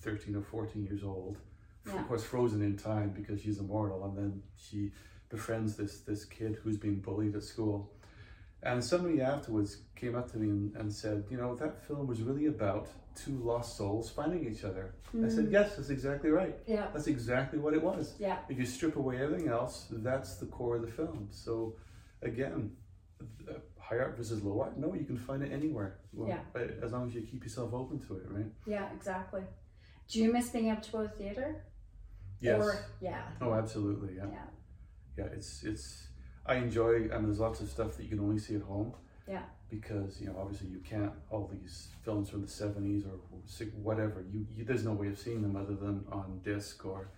[0.00, 1.36] 13 or 14 years old
[1.86, 4.90] of course frozen in time because she's immortal and then she
[5.30, 7.90] befriends this this kid who's being bullied at school
[8.62, 12.20] and somebody afterwards came up to me and, and said you know that film was
[12.20, 16.56] really about two lost souls finding each other i said Mm, yes that's exactly right
[16.66, 18.38] yeah, that's exactly what it was yeah.
[18.48, 21.74] if you strip away everything else that's the core of the film so
[22.22, 22.72] again
[23.78, 26.40] high art versus low art no you can find it anywhere well, Yeah.
[26.82, 29.42] as long as you keep yourself open to it right Yeah, exactly.
[30.10, 31.64] Do you miss being able to go to theater?
[32.40, 33.22] yes Or, yeah.
[33.40, 34.46] oh absolutely yeah Yeah.
[35.16, 36.06] Yeah, it's it's.
[36.46, 37.08] I enjoy.
[37.12, 38.94] I mean, there's lots of stuff that you can only see at home.
[39.28, 39.42] Yeah.
[39.68, 43.18] Because you know, obviously, you can't all these films from the '70s or
[43.82, 44.24] whatever.
[44.32, 47.08] You, you there's no way of seeing them other than on disc or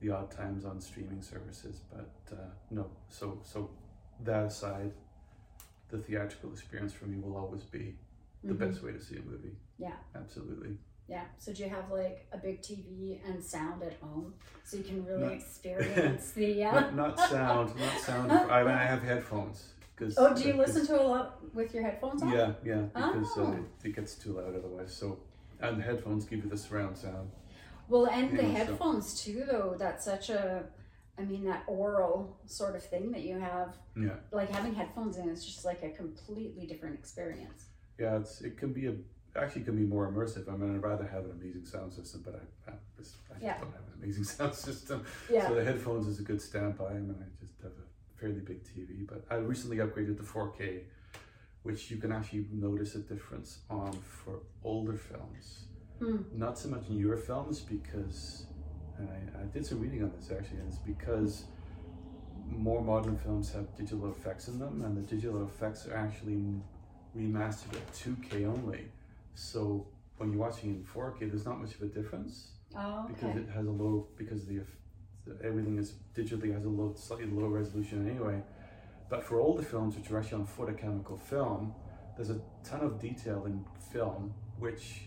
[0.00, 1.80] the odd times on streaming services.
[1.90, 3.70] But uh, no, so so
[4.24, 4.92] that aside,
[5.88, 7.96] the theatrical experience for me will always be
[8.44, 8.58] the Mhm.
[8.58, 9.56] best way to see a movie.
[9.78, 9.96] Yeah.
[10.14, 10.76] Absolutely.
[11.08, 11.24] Yeah.
[11.38, 15.04] So do you have like a big TV and sound at home so you can
[15.06, 15.28] really No.
[15.28, 16.64] experience the?
[16.64, 16.72] Uh...
[16.80, 17.76] Not, not sound.
[17.76, 18.30] Not sound.
[18.32, 19.72] I mean, I have headphones.
[19.96, 22.30] Cause, Oh, do you because- listen to a lot with your headphones on?
[22.30, 23.52] Yeah, yeah, because uh, Oh.
[23.82, 24.92] it, it gets too loud otherwise.
[24.94, 25.18] So,
[25.60, 27.30] and the headphones give you the surround sound.
[27.88, 29.74] Well, and the so- headphones too, though.
[29.78, 30.64] That's such a,
[31.18, 33.74] I mean, that oral sort of thing that you have.
[33.96, 37.64] Yeah, Like having headphones in is just like a completely different experience.
[37.98, 38.18] yeah.
[38.18, 38.94] It's it can be a
[39.36, 40.52] actually can be more immersive.
[40.52, 43.44] I mean, I'd rather have an amazing sound system, but I, I just, I just
[43.44, 43.58] Yeah.
[43.58, 45.04] don't have an amazing sound system.
[45.30, 45.46] Yeah.
[45.48, 46.86] So the headphones is a good standby.
[46.90, 50.80] I mean, I just have a fairly big TV, but I recently upgraded to 4K,
[51.62, 55.66] which you can actually notice a difference on for older films.
[56.00, 56.18] Hmm.
[56.32, 58.46] Not so much in newer films because,
[58.98, 61.44] and I, I did some reading on this actually, and it's because
[62.46, 66.42] more modern films have digital effects in them, and the digital effects are actually
[67.16, 68.86] remastered at 2K only.
[69.38, 73.48] So when you're watching in 4K, there's not much of a difference Oh, because it
[73.48, 74.60] has a low because the,
[75.26, 78.42] the everything is digitally has a low slightly low resolution anyway.
[79.08, 81.72] But for older films, which are actually on photochemical film,
[82.16, 85.02] there's a ton of detail in film which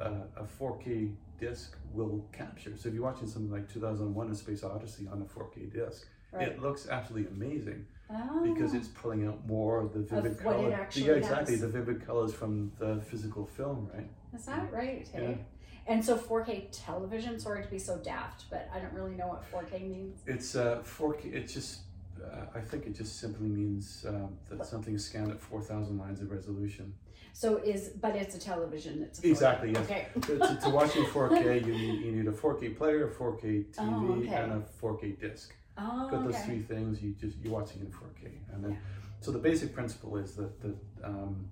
[0.00, 2.76] uh, a 4K disc will capture.
[2.76, 6.48] So if you're watching something like 2001: A Space Odyssey on a 4K disc, Right.
[6.48, 8.52] it looks absolutely amazing oh.
[8.52, 10.88] because it's pulling out more of the vivid what it color.
[10.94, 14.08] yeah, exactly the vivid colors from the physical film, right?
[14.34, 15.08] Is that right?
[15.12, 15.22] Hey?
[15.22, 15.92] Yeah.
[15.92, 19.50] And so 4K television, sorry to be so daft, but I don't really know what
[19.50, 20.20] 4K means.
[20.26, 21.34] It's uh, 4K.
[21.34, 21.80] It's just.
[22.22, 26.20] Uh, I think it just simply means um, that something is scanned at 4,000 lines
[26.20, 26.92] of resolution.
[27.32, 29.02] So is, but it's a television.
[29.02, 29.30] It's a 4K.
[29.30, 29.84] Exactly, yes.
[29.84, 30.06] Okay.
[30.20, 33.64] to, to, to watch in 4K, you need, you need a 4K player, a 4K
[33.74, 34.34] TV, Oh, okay.
[34.34, 35.54] and a 4K disc.
[35.82, 36.44] Oh, Got those okay.
[36.44, 37.02] three things.
[37.02, 38.78] You just you're watching in 4K, and then Yeah.
[39.20, 41.48] so the basic principle is that that um,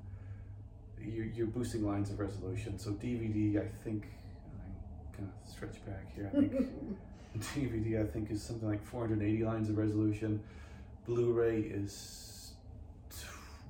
[1.01, 2.79] you're, you're boosting lines of resolution.
[2.79, 4.07] So DVD, I think,
[4.53, 6.31] I'm gonna stretch back here.
[6.33, 6.53] I think
[7.39, 10.43] DVD, I think, is something like 480 lines of resolution.
[11.07, 12.53] Blu-ray is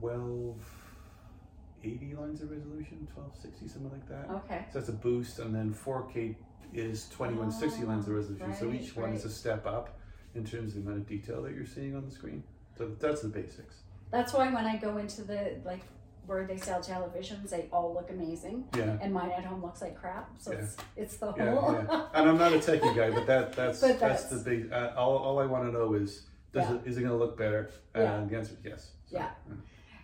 [0.01, 4.29] 1280 lines of resolution, 1260, something like that.
[4.31, 4.65] Okay.
[4.73, 6.35] So that's a boost, and then 4K
[6.75, 8.55] is 2160 lines of Oh, resolution.
[8.59, 9.99] so right, each one is a step up
[10.35, 12.43] in terms of the amount of detail that you're seeing on the screen.
[12.77, 13.77] So that's the basics.
[14.11, 15.81] That's why when I go into the, like,
[16.27, 18.65] where they sell televisions, they all look amazing.
[18.77, 18.99] Yeah.
[19.01, 20.31] And mine at home looks like crap.
[20.39, 20.59] So Yeah.
[20.59, 21.73] it's, it's the Yeah, whole.
[21.73, 22.07] yeah.
[22.15, 24.73] And I'm not a techie guy, but that that's But that's, that's- the big.
[24.73, 26.77] Uh, all, all I want to know is does Yeah.
[26.77, 27.71] it is it going to look better?
[27.97, 28.19] Yeah.
[28.19, 28.91] And the answer is yes.
[29.11, 29.31] So, Yeah.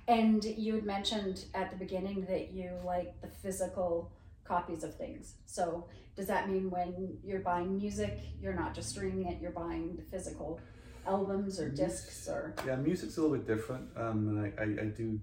[0.08, 4.10] And you had mentioned at the beginning that you like the physical
[4.44, 5.34] copies of things.
[5.46, 9.96] So does that mean when you're buying music, you're not just streaming it, you're buying
[9.96, 10.60] the physical
[11.06, 11.76] albums or mm-hmm.
[11.76, 13.88] discs or Yeah, music's a little bit different.
[13.96, 15.20] Um, and I, I, I do,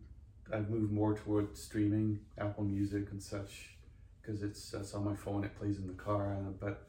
[0.53, 3.75] I've moved more towards streaming, Apple Music and such,
[4.21, 5.43] because it's that's on my phone.
[5.43, 6.33] It plays in the car.
[6.33, 6.87] And, but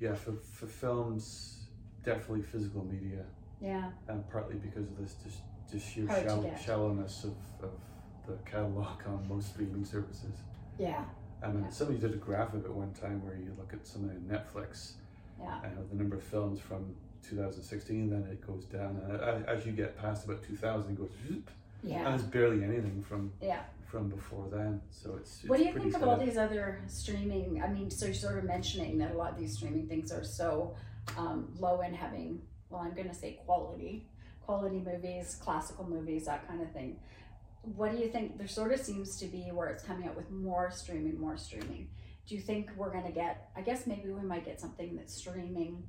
[0.00, 1.66] yeah, for, for films,
[2.04, 3.24] definitely physical media.
[3.60, 3.90] yeah.
[4.08, 5.38] And partly because of this just,
[5.72, 6.62] just sheer Hard to shall, get.
[6.62, 7.72] shallowness of, of
[8.26, 10.36] the catalog on most streaming services.
[10.78, 11.04] Yeah.
[11.42, 11.70] I mean, Yeah.
[11.70, 14.94] somebody did a graph of it one time where you look at something on Netflix
[15.38, 15.62] Yeah.
[15.64, 18.96] and the number of films from 2016, then it goes down.
[18.96, 21.50] And as you get past about 2000, it goes, zoop,
[21.82, 22.08] and Yeah.
[22.08, 23.62] there's barely anything from Yeah.
[23.84, 24.80] from before then.
[24.90, 27.62] So it's, it's What do you think of all these other streaming?
[27.62, 30.24] I mean, so you're sort of mentioning that a lot of these streaming things are
[30.24, 30.74] so
[31.16, 34.08] um, low in having, well, I'm going to say quality,
[34.44, 36.98] quality movies, classical movies, that kind of thing.
[37.74, 38.38] What do you think?
[38.38, 41.88] There sort of seems to be where it's coming out with more streaming, more streaming.
[42.26, 45.14] Do you think we're going to get, I guess maybe we might get something that's
[45.14, 45.82] streaming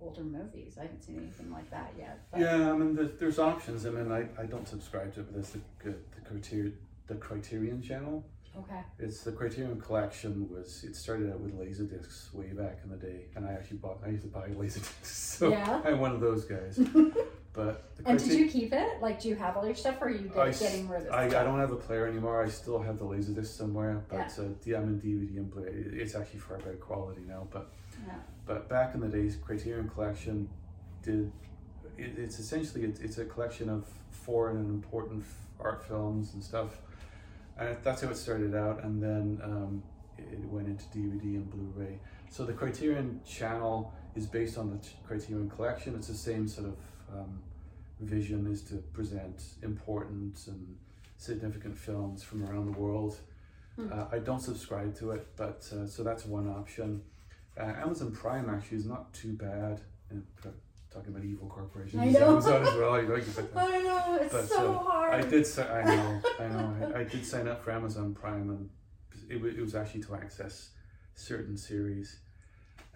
[0.00, 0.76] older movies?
[0.78, 2.20] I haven't seen anything like that yet.
[2.30, 3.86] but- Yeah, I mean, there's, there's options.
[3.86, 5.94] I mean, I, I don't subscribe to it, but there's the, the,
[6.28, 8.24] Criterion, the Criterion channel.
[8.56, 8.80] Okay.
[8.98, 12.96] It's the Criterion collection was it started out with laser discs way back in the
[12.96, 15.80] day, and I actually bought I used to buy laser discs, so Yeah.
[15.84, 16.80] I'm one of those guys.
[17.52, 19.00] But the And did you keep it?
[19.00, 21.24] Like, do you have all your stuff, or are you I getting rid of I,
[21.24, 22.42] I don't have a player anymore.
[22.44, 25.72] I still have the Laserdisc somewhere, but uh, yeah, I'm in DVD and Blu-ray.
[25.72, 27.48] It's actually far better quality now.
[27.50, 27.72] But
[28.06, 28.14] Yeah.
[28.46, 30.48] but back in the days, Criterion Collection
[31.02, 31.32] did.
[31.96, 35.24] It, it's essentially it's, it's a collection of foreign and important
[35.58, 36.78] art films and stuff,
[37.58, 38.84] and that's how it started out.
[38.84, 39.82] And then um,
[40.16, 41.98] it, it went into DVD and Blu-ray.
[42.30, 45.94] So the Criterion channel is based on the Criterion Collection.
[45.96, 46.76] It's the same sort of
[47.12, 47.40] um,
[48.00, 50.76] vision is to present important and
[51.16, 53.16] significant films from around the world.
[53.76, 53.92] Hmm.
[53.92, 57.02] Uh, I don't subscribe to it, but uh, so that's one option.
[57.58, 59.80] Uh, Amazon Prime actually is not too bad.
[60.10, 60.24] And,
[60.90, 62.30] talking about evil corporations, I know.
[62.32, 63.00] Amazon as well.
[63.02, 63.68] You know, you can put that.
[63.70, 65.14] I know it's But, so uh, hard.
[65.14, 65.46] I did.
[65.46, 66.20] si- I know.
[66.40, 66.92] I know.
[66.94, 68.70] I, I did sign up for Amazon Prime, and
[69.30, 70.70] it, wa- it was actually to access
[71.14, 72.20] certain series.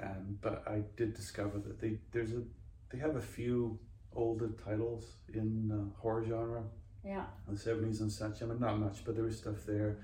[0.02, 2.42] Um, but I did discover that they there's a
[2.90, 3.78] they have a few
[4.14, 6.62] older titles in uh, horror genre
[7.04, 7.24] Yeah.
[7.48, 8.42] the seventies and such.
[8.42, 9.96] I mean, not much, but there is stuff there.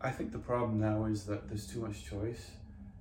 [0.00, 2.50] I think the problem now is that there's too much choice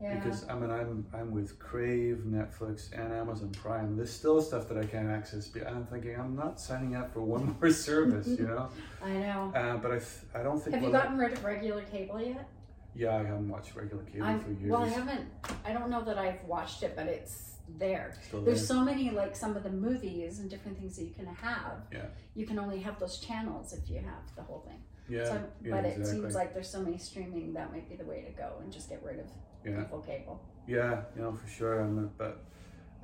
[0.01, 0.15] Yeah.
[0.15, 3.95] because I mean I'm I'm with Crave, Netflix, and Amazon Prime.
[3.97, 7.21] There's still stuff that I can't access, but I'm thinking I'm not signing up for
[7.21, 8.69] one more service, you know.
[9.03, 9.51] I know.
[9.55, 10.75] Uh, but I th- I don't think.
[10.75, 12.47] Have you gotten rid of regular cable yet?
[12.93, 14.69] Yeah, I haven't watched regular cable I'm, for years.
[14.71, 15.25] well, I haven't.
[15.65, 18.13] I don't know that I've watched it, but it's there.
[18.27, 18.77] Still There's there.
[18.77, 21.83] so many like some of the movies and different things that you can have.
[21.91, 22.05] Yeah.
[22.35, 24.81] You can only have those channels if you have the whole thing.
[25.09, 28.05] yeah, so, yeah, but it seems like there's so many streaming that might be the
[28.05, 29.25] way to go and just get rid of
[29.65, 29.83] yeah.
[29.85, 30.41] full cable.
[30.67, 31.81] Yeah, you know for sure.
[31.81, 32.43] And but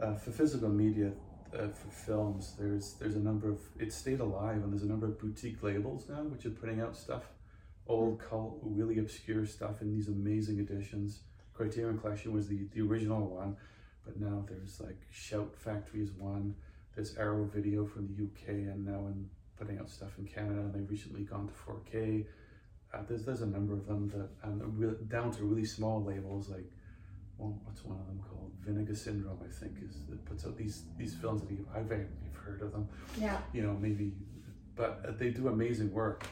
[0.01, 1.11] uh, for physical media,
[1.53, 5.07] uh, for films, there's there's a number of it stayed alive, and there's a number
[5.07, 7.23] of boutique labels now which are putting out stuff,
[7.87, 11.21] old cult, really obscure stuff in these amazing editions.
[11.53, 13.57] Criterion Collection was the the original one,
[14.07, 16.55] but now there's like Shout Factory is one.
[16.95, 20.61] There's Arrow Video from the UK, and now in putting out stuff in Canada.
[20.61, 21.53] And they've recently gone to
[21.97, 22.25] 4K.
[22.93, 26.65] Uh, there's there's a number of them that and down to really small labels like
[27.37, 28.51] well, what's one of them called?
[28.65, 32.61] Vinegar Syndrome, I think, is that puts out these these films that I've you've heard
[32.61, 32.87] of them,
[33.19, 33.37] Yeah.
[33.53, 34.13] you know, maybe,
[34.75, 36.25] but uh, they do amazing work,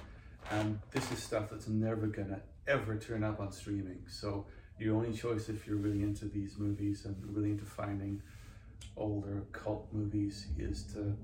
[0.50, 4.00] and this is stuff that's never gonna ever turn up on streaming.
[4.08, 4.48] So
[4.80, 8.22] your only choice if you're really into these movies and really into finding
[8.98, 11.16] older cult movies is to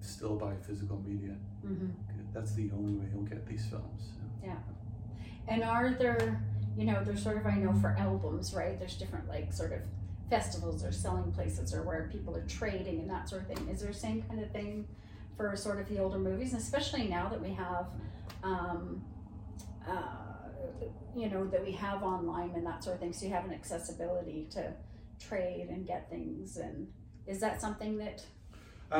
[0.00, 1.36] still buy physical media.
[1.62, 1.90] hmm
[2.32, 4.10] That's the only way you'll get these films.
[4.42, 4.56] Yeah.
[5.48, 6.42] And are there,
[6.76, 8.78] you know, there's sort of, I know for albums, right?
[8.78, 9.80] There's different, like, sort of
[10.30, 13.68] festivals or selling places or where people are trading and that sort of thing.
[13.68, 14.86] Is there the same kind of thing
[15.36, 17.86] for sort of the older movies, and especially now that we have,
[18.42, 19.02] um,
[19.86, 20.31] uh,
[21.16, 23.12] you know, that we have online and that sort of thing?
[23.12, 24.72] So you have an accessibility to
[25.20, 26.56] trade and get things.
[26.56, 26.88] And
[27.26, 28.24] is that something that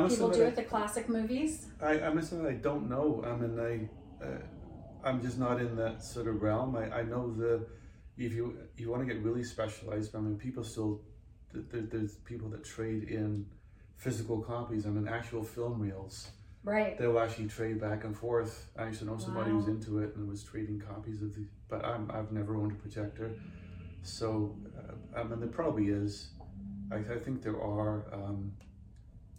[0.08, 1.66] people do with the classic movies?
[1.80, 3.22] I, I must admit, I don't know.
[3.26, 4.38] I mean, I, uh,
[5.04, 6.76] I'm just not in that sort of realm.
[6.76, 7.66] I, I know the,
[8.16, 11.00] if you you want to get really specialized, I mean, people still,
[11.52, 13.46] there, there's people that trade in
[13.96, 14.86] physical copies.
[14.86, 16.28] I mean, actual film reels.
[16.64, 16.96] Right.
[16.96, 18.68] They'll actually trade back and forth.
[18.78, 19.72] I used to know somebody who's Wow.
[19.72, 23.32] into it and was trading copies of the, but I'm, I've never owned a projector.
[24.02, 26.30] So, uh, I mean, there probably is.
[26.92, 28.52] I, I think there are um,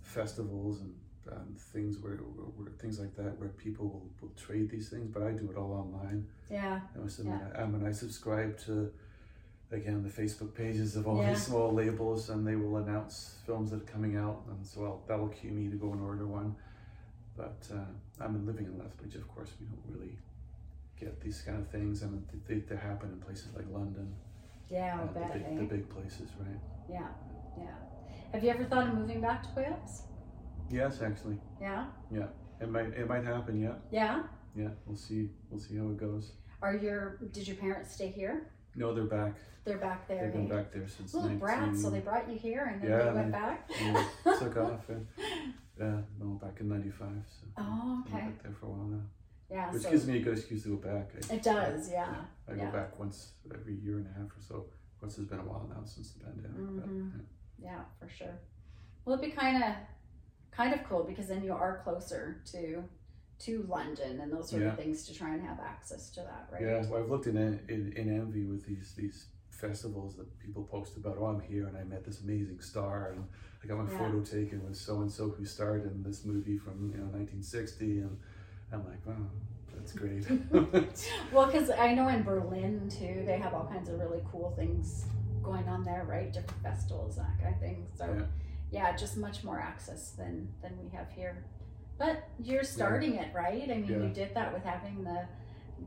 [0.02, 0.94] festivals and
[1.32, 5.08] um, things where, where, where things like that where people will, will trade these things,
[5.08, 6.28] but I do it all online.
[6.50, 6.82] Yeah.
[6.96, 7.30] I was I, Yeah.
[7.30, 8.92] mean, I, I mean, I subscribe to
[9.72, 11.30] again the Facebook pages of all Yeah.
[11.30, 15.04] these small labels, and they will announce films that are coming out, and so I'll,
[15.08, 16.56] that'll cue me to go and order one.
[17.36, 20.18] But uh, I'm living in Lethbridge, of course, we don't really
[21.00, 24.14] get these kind of things, and they, they happen in places like London,
[24.70, 25.56] Yeah, uh, the, big, eh?
[25.58, 26.60] the big places, right?
[26.90, 27.08] Yeah.
[27.58, 27.66] Yeah.
[28.32, 30.04] Have you ever thought of moving back to Wales?
[30.70, 31.86] Yes, actually, Yeah.
[32.12, 32.28] Yeah.
[32.62, 33.60] it might it might happen.
[33.62, 34.24] Yeah, Yeah.
[34.56, 34.70] yeah.
[34.86, 35.30] We'll see.
[35.50, 36.32] We'll see how it goes.
[36.62, 38.48] Are your did your parents stay here?
[38.76, 39.34] No, they're back.
[39.66, 40.24] They're back there.
[40.24, 40.56] They've been eh?
[40.56, 41.40] back there since Little 19...
[41.40, 43.70] brats, so they brought you here and then Yeah, they went they- back.
[43.80, 44.08] yeah,
[44.40, 44.90] took off.
[44.90, 45.06] And,
[45.80, 47.08] yeah, no, back in '95.
[47.30, 48.28] So Oh, okay.
[48.44, 49.02] there for a while now,
[49.50, 49.72] Yeah.
[49.72, 51.12] which so gives me a good excuse to go back.
[51.30, 51.90] I, it does.
[51.92, 52.16] Yeah.
[52.48, 52.66] I yeah.
[52.66, 54.56] go back once every year and a half or so.
[54.56, 56.56] Of course, it's been a while now since the pandemic.
[56.58, 57.12] but, Mhm.
[57.60, 57.72] yeah.
[57.72, 58.40] Yeah, for sure.
[59.06, 59.76] Well, it'd be kind of
[60.52, 62.84] kind of cool because then you are closer to
[63.40, 64.70] to London and those sort Yeah.
[64.70, 66.62] of things to try and have access to that, right?
[66.62, 69.28] Yeah, well, I've looked in, in in envy with these these
[69.68, 71.18] festivals that people post about.
[71.20, 73.26] Oh, I'm here and I met this amazing star, and
[73.64, 73.98] I got my Yeah.
[73.98, 78.00] photo taken with so and so who starred in this movie from you know 1960,
[78.02, 78.18] and
[78.72, 79.26] I'm like, wow,
[79.74, 80.26] that's great.
[81.32, 85.06] Well, because I know in Berlin too, they have all kinds of really cool things
[85.42, 86.32] going on there, right?
[86.32, 87.88] Different festivals, that kind of thing.
[87.98, 88.26] So, Yeah.
[88.72, 91.44] yeah, just much more access than than we have here.
[91.98, 93.64] But you're starting it, right?
[93.64, 94.04] I mean, Yeah.
[94.08, 95.20] you did that with having the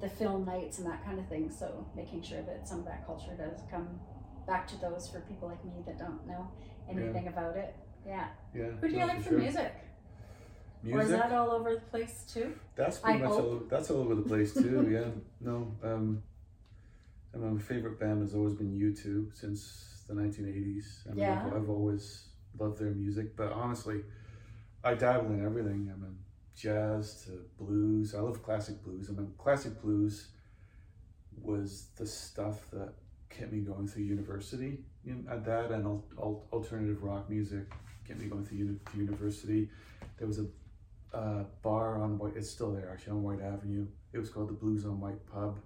[0.00, 1.50] the film nights and that kind of thing.
[1.50, 4.00] So, making sure that some of that culture does come
[4.46, 6.48] back to those for people like me that don't know
[6.88, 7.74] anything about it.
[8.06, 8.28] Yeah.
[8.54, 8.70] yeah.
[8.80, 9.38] Who do you like for sure.
[9.38, 9.74] music?
[10.92, 12.54] Or is that all over the place too?
[12.76, 13.44] That's I pretty much hope.
[13.44, 14.88] all, that's all over the place too.
[14.92, 15.10] yeah.
[15.40, 15.72] No.
[15.82, 16.22] Um.
[17.34, 21.06] I mean, my favorite band has always been U2 since the 1980s.
[21.06, 21.44] I mean, Yeah.
[21.46, 24.02] I've, I've always loved their music, but honestly,
[24.82, 25.92] I dabble in everything.
[25.92, 26.16] I mean,
[26.56, 27.30] jazz to
[27.62, 28.14] blues.
[28.14, 29.08] I love classic blues.
[29.10, 30.28] I mean, classic blues
[31.40, 32.94] was the stuff that
[33.28, 34.78] kept me going through university.
[35.04, 37.70] You know, at that and al- al- alternative rock music
[38.06, 39.68] kept me going through uni- to university.
[40.18, 40.46] There was a
[41.16, 42.34] uh, bar on Whyte.
[42.36, 43.86] It's still there actually on Whyte Avenue.
[44.12, 45.58] It was called the Blues on Whyte Pub.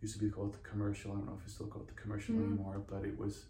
[0.00, 1.12] Used to be called the Commercial.
[1.12, 2.46] I don't know if it's still called the Commercial Mm.
[2.46, 3.44] anymore, but it was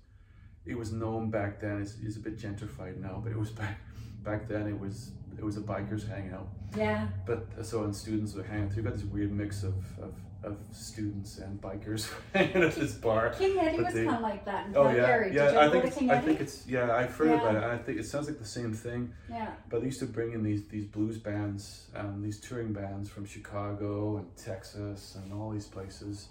[0.66, 1.80] it was known back then.
[1.80, 3.78] It's, it's a bit gentrified now, but it was back
[4.24, 4.66] back then.
[4.66, 6.48] It was it was a bikers hangout.
[6.76, 7.08] Yeah.
[7.26, 8.70] But so and students would hang out.
[8.70, 10.14] So you got this weird mix of, of,
[10.44, 13.30] of students and bikers hanging at this bar.
[13.30, 15.60] King Eddy But was kind of like that in Oh yeah, Did you yeah.
[15.60, 16.94] I think I think it's yeah.
[16.94, 17.34] I've heard Yeah.
[17.40, 17.62] about it.
[17.64, 19.12] and I think it sounds like the same thing.
[19.28, 19.50] yeah.
[19.68, 23.26] But they used to bring in these these blues bands, um, these touring bands from
[23.26, 26.28] Chicago and Texas and all these places,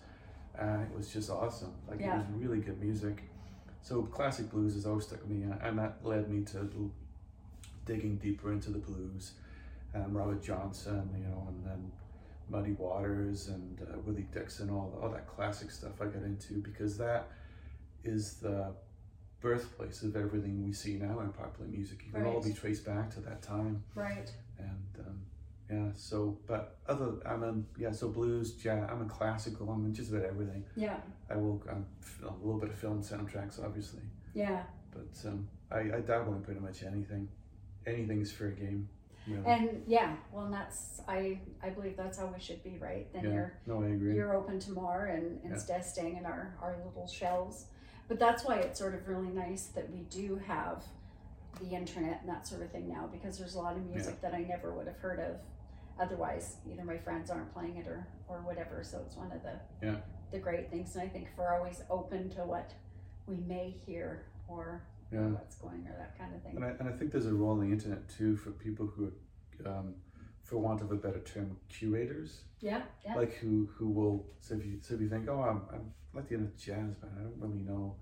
[0.57, 1.73] and it was just awesome.
[1.87, 2.13] Like Yeah.
[2.15, 3.23] it was really good music.
[3.81, 6.59] So classic blues has always stuck with me, and- that led me to
[7.89, 9.33] digging deeper into the blues,
[9.95, 11.91] um, Robert Johnson, you know, and then
[12.49, 16.97] Muddy Waters and uh, Willie Dixon, all all that classic stuff I got into because
[16.97, 17.27] that
[18.03, 18.73] is the
[19.41, 22.03] birthplace of everything we see now in popular music.
[22.07, 24.31] It can all be traced back to that time, Right.
[24.57, 25.19] and um,
[25.71, 25.91] yeah.
[25.95, 27.91] So, but other, I'm in yeah.
[27.91, 28.87] So blues, jazz.
[28.91, 29.69] I'm a classical.
[29.71, 30.63] I'm in just about everything.
[30.75, 30.97] Yeah.
[31.29, 31.63] I will.
[31.69, 31.85] I'm
[32.23, 34.01] a little bit of film soundtracks, obviously,
[34.33, 34.63] Yeah.
[34.91, 37.27] but um, I, I dabble in pretty much anything.
[37.87, 38.89] Anything's fair game.
[39.27, 39.45] Really.
[39.45, 43.11] And yeah, well, and that's I I believe that's how we should be, right?
[43.13, 43.31] Then yeah.
[43.33, 44.15] you're No, I agree.
[44.15, 45.51] you're open to more, and Yeah.
[45.51, 47.67] instead staying in our our little shells.
[48.07, 50.83] But that's why it's sort of really nice that we do have
[51.61, 54.33] the internet and that sort of thing now, because there's a lot of music that
[54.33, 55.35] I never would have heard of
[55.99, 56.57] otherwise.
[56.71, 58.83] Either my friends aren't playing it or or whatever.
[58.83, 59.97] So it's one of the Yeah.
[60.31, 62.73] the great things, and I think if we're always open to what
[63.27, 64.81] we may hear or
[65.11, 65.19] Yeah.
[65.27, 66.55] what's going or that kind of thing.
[66.55, 69.11] And I, and I think there's a role on the internet too for people who,
[69.65, 69.95] are, um,
[70.43, 72.41] for want of a better term, curators.
[72.59, 73.15] Yeah, yeah.
[73.15, 76.27] Like who who will so if you so if you think oh I'm I'm like
[76.27, 77.95] the end jazz band I don't really know,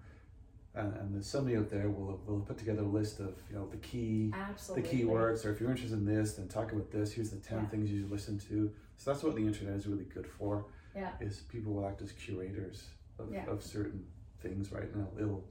[0.76, 3.68] and, and there's somebody out there will will put together a list of you know
[3.70, 4.90] the key the Absolutely.
[5.04, 7.66] keywords or if you're interested in this then talk about this here's the ten Yeah.
[7.68, 10.66] things you should listen to so that's what the internet is really good for
[10.96, 11.12] Yeah.
[11.20, 12.86] is people will act as curators
[13.20, 13.46] of, Yeah.
[13.48, 14.04] of certain
[14.42, 15.44] things right now it'll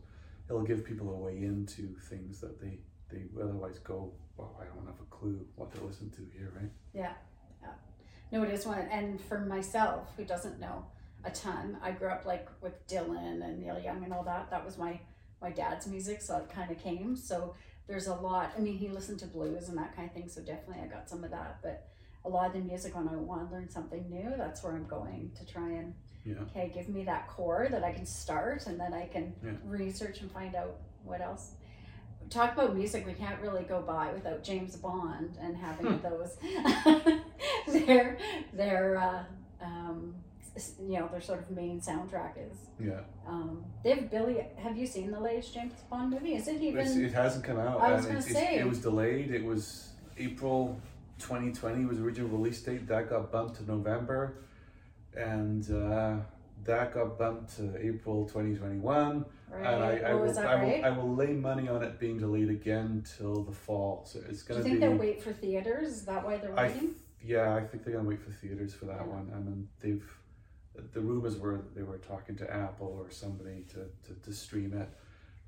[0.49, 2.79] it'll give people a way into things that they
[3.11, 6.71] they otherwise go well I don't have a clue what to listen to here right
[6.93, 7.13] Yeah,
[7.63, 7.69] yeah.
[8.33, 8.89] No, it is one.
[8.91, 10.85] And for myself, who doesn't know
[11.25, 14.51] a ton, I grew up like with Dylan and Neil Young and all that.
[14.51, 15.01] That was my
[15.41, 17.15] my dad's music, so it kind of came.
[17.17, 17.55] So
[17.87, 18.53] there's a lot.
[18.57, 21.09] I mean, he listened to blues and that kind of thing, so definitely I got
[21.09, 21.59] some of that.
[21.63, 21.89] But
[22.25, 24.87] a lot of the music when I want to learn something new, that's where I'm
[24.87, 25.95] going to try and
[26.27, 29.53] yeah okay, give me that core that I can start, and then I can Yeah.
[29.65, 31.53] research and find out what else.
[32.29, 36.03] talk about music, we can't really go by without James Bond and having Hmm.
[36.03, 36.37] those.
[37.87, 38.19] their
[38.53, 39.25] their uh,
[39.65, 40.15] um,
[40.81, 42.59] you know their sort of main soundtrack is.
[42.81, 44.45] Yeah, Um, they have Billie.
[44.57, 46.35] Have you seen the latest James Bond movie?
[46.35, 46.81] Is it even?
[46.81, 47.81] it's, it hasn't come out.
[47.81, 48.59] I was gonna it's- it's- say.
[48.59, 49.31] it was delayed.
[49.31, 50.81] It was April
[51.19, 52.87] 2020 was the original release date.
[52.89, 54.39] That got bumped to November,
[55.17, 56.17] and uh,
[56.65, 59.25] that got bumped to April 2021.
[59.51, 59.61] right.
[59.67, 60.79] And I, I, will, that I, right?
[60.79, 64.05] will, I will lay money on it being delayed again till the fall.
[64.07, 64.87] So it's Do going you to think be.
[64.87, 65.89] they'll wait for theaters?
[65.89, 66.95] Is that why they're waiting?
[67.23, 69.07] Yeah, I think they're gonna wait for theaters for that Yeah.
[69.17, 69.33] one.
[69.35, 70.05] I mean, they've
[70.93, 74.89] the rumors were they were talking to Apple or somebody to, to, to stream it,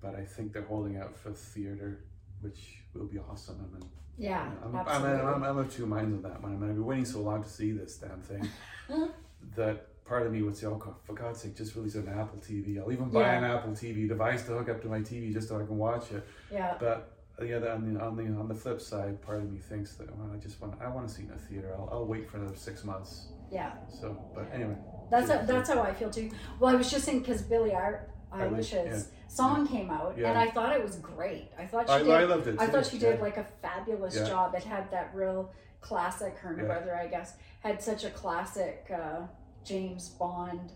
[0.00, 2.00] but I think they're holding out for theater,
[2.40, 3.56] which will be awesome.
[3.60, 5.20] I mean, yeah, I'm, I'm, absolutely.
[5.26, 6.52] I'm, I'm of two minds on that one.
[6.52, 8.48] I mean, I've been waiting so long to see this damn thing
[9.56, 12.38] that part of me would say, "Oh, God, for God's sake, just release an Apple
[12.40, 12.78] TV.
[12.80, 13.38] I'll even buy Yeah.
[13.38, 16.12] an Apple TV device to hook up to my TV just so I can watch
[16.12, 19.50] it." yeah, But the other on the on the on the flip side, part of
[19.50, 21.74] me thinks that well, I just want I want to see it in a theater.
[21.76, 23.28] I'll, I'll wait for another six months.
[23.50, 23.72] yeah.
[23.88, 24.76] So, but anyway,
[25.10, 25.38] That's Yeah.
[25.40, 26.30] how, that's how I feel too.
[26.58, 28.00] Well, I was just saying because Eilish-
[28.32, 30.28] Eilish, Eilish's song came out, Yeah.
[30.30, 31.50] and I thought it was great.
[31.58, 32.10] I thought she I, did.
[32.10, 32.56] I loved it.
[32.60, 33.22] I thought she did Yeah.
[33.22, 34.24] like a fabulous Yeah.
[34.24, 34.54] job.
[34.54, 35.50] It had that real
[35.80, 36.36] classic.
[36.38, 36.72] Her and her Yeah.
[36.74, 39.22] brother, I guess, had such a classic uh,
[39.64, 40.72] James Bond,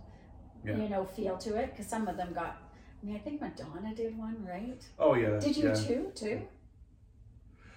[0.65, 0.77] Yeah.
[0.77, 1.71] you know, feel to it.
[1.71, 2.57] Because some of them got.
[3.03, 4.81] I mean, I think Madonna did one, right?
[4.99, 5.39] Oh yeah.
[5.39, 5.75] Did you yeah.
[5.75, 6.13] too?
[6.15, 6.43] Too.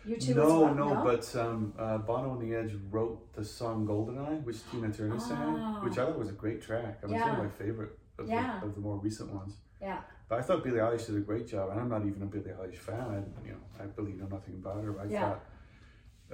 [0.05, 0.35] You too?
[0.35, 0.75] No, well?
[0.75, 5.19] no, but um, uh, Bono on the Edge wrote the song "Goldeneye," which Tina Turner
[5.19, 5.79] sang, Oh.
[5.83, 6.99] which I thought was a great track.
[7.01, 8.59] It was one of my favorite of, Yeah.
[8.59, 9.55] the, of the more recent ones.
[9.81, 10.01] Yeah.
[10.29, 12.51] But I thought Billie Eilish did a great job, and I'm not even a Billie
[12.51, 12.99] Eilish fan.
[12.99, 14.91] I, you know, I really know nothing about her.
[14.91, 15.21] But I Yeah.
[15.21, 15.43] thought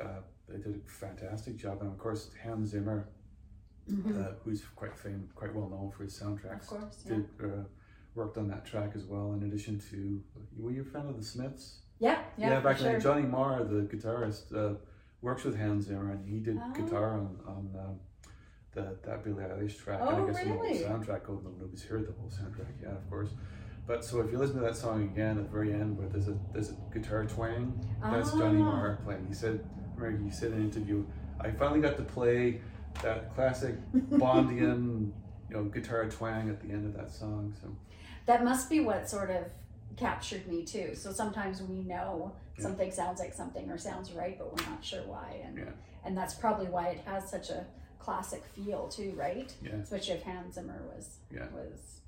[0.01, 0.19] uh,
[0.51, 3.07] they did a fantastic job, and of course Hans Zimmer,
[3.89, 4.17] Mhm.
[4.25, 7.03] uh, who's quite famous, quite well known for his soundtracks, of course.
[7.05, 7.15] Yeah.
[7.15, 7.63] did uh,
[8.15, 9.33] worked on that track as well.
[9.33, 10.21] In addition to,
[10.57, 11.81] were you a fan of the Smiths?
[11.99, 12.21] Yeah.
[12.37, 12.59] Yeah.
[12.61, 12.99] back for then.
[13.01, 14.75] Johnny Marr, the guitarist, uh,
[15.21, 16.73] works with Hans Zimmer, and he did Oh.
[16.73, 17.99] guitar on on um,
[18.73, 19.99] the that Billie Eilish track.
[20.01, 20.77] Oh, and I guess really?
[20.79, 21.21] the whole soundtrack.
[21.29, 23.33] Oh, no, nobody's heard the whole soundtrack yeah, of course.
[23.87, 26.27] But so if you listen to that song again at the very end, where there's
[26.27, 28.65] a there's a guitar twang, that's Johnny Ah.
[28.65, 29.25] Marr playing.
[29.27, 29.63] He said,
[30.09, 31.05] he said in an interview,
[31.39, 32.61] I finally got to play
[33.03, 35.11] that classic Bondian,
[35.49, 37.53] you know, guitar twang at the end of that song.
[37.61, 37.69] So
[38.25, 39.45] that must be what sort of
[39.97, 40.95] captured me too.
[40.95, 42.63] So sometimes we know Yeah.
[42.63, 45.41] something sounds like something or sounds right, but we're not sure why.
[45.45, 45.71] And Yeah.
[46.03, 47.65] and that's probably why it has such a
[47.99, 49.53] classic feel too, right?
[49.61, 51.47] yeah, Especially if Hans Zimmer was Yeah.
[51.53, 51.99] was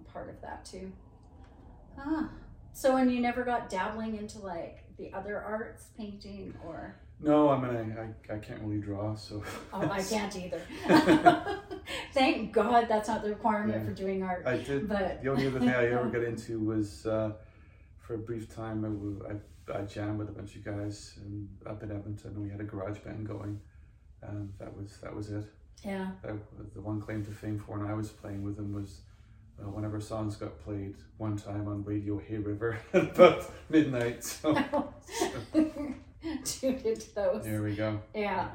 [0.00, 0.90] a part of that too.
[1.98, 2.30] Ah.
[2.72, 7.60] So and you never got dabbling into like the other arts, painting or no, I
[7.60, 9.42] mean I, I, I can't really draw, so
[9.72, 10.60] oh I can't either.
[12.14, 13.84] Thank God that's not the requirement Yeah.
[13.88, 14.44] for doing art.
[14.46, 14.88] I did.
[14.88, 17.32] But The only other thing I ever got into was uh,
[17.98, 18.84] for a brief time
[19.28, 19.34] I
[19.72, 22.32] I jammed with a bunch of guys in, up in Edmonton.
[22.32, 23.60] And we had a garage band going,
[24.22, 25.44] and that was that was it.
[25.84, 26.10] yeah.
[26.22, 26.34] That,
[26.74, 29.00] the one claim to fame for when I was playing with them was
[29.60, 34.24] uh, whenever songs got played one time on Radio Hay River at about midnight.
[34.24, 34.52] So
[36.44, 37.44] Tuned into those.
[37.44, 38.00] there we go.
[38.14, 38.48] Yeah.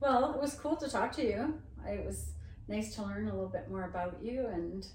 [0.00, 1.54] Well, it was cool to talk to you.
[1.86, 2.32] It was
[2.68, 4.86] nice to learn a little bit more about you and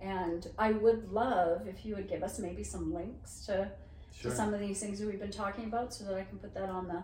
[0.00, 3.70] and I would love if you would give us maybe some links to,
[4.14, 4.30] Sure.
[4.30, 6.52] to some of these things that we've been talking about so that I can put
[6.54, 7.02] that on the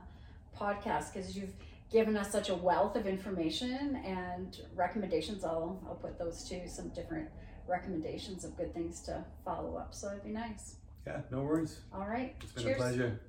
[0.57, 1.55] podcast because you've
[1.91, 5.45] given us such a wealth of information and recommendations.
[5.45, 7.29] I'll I'll put those to some different
[7.67, 9.95] recommendations of good things to follow up.
[9.95, 10.77] So it'd be nice.
[11.07, 11.81] Yeah, no worries.
[11.95, 12.35] All right.
[12.43, 12.77] It's been Cheers.
[12.77, 13.21] a pleasure.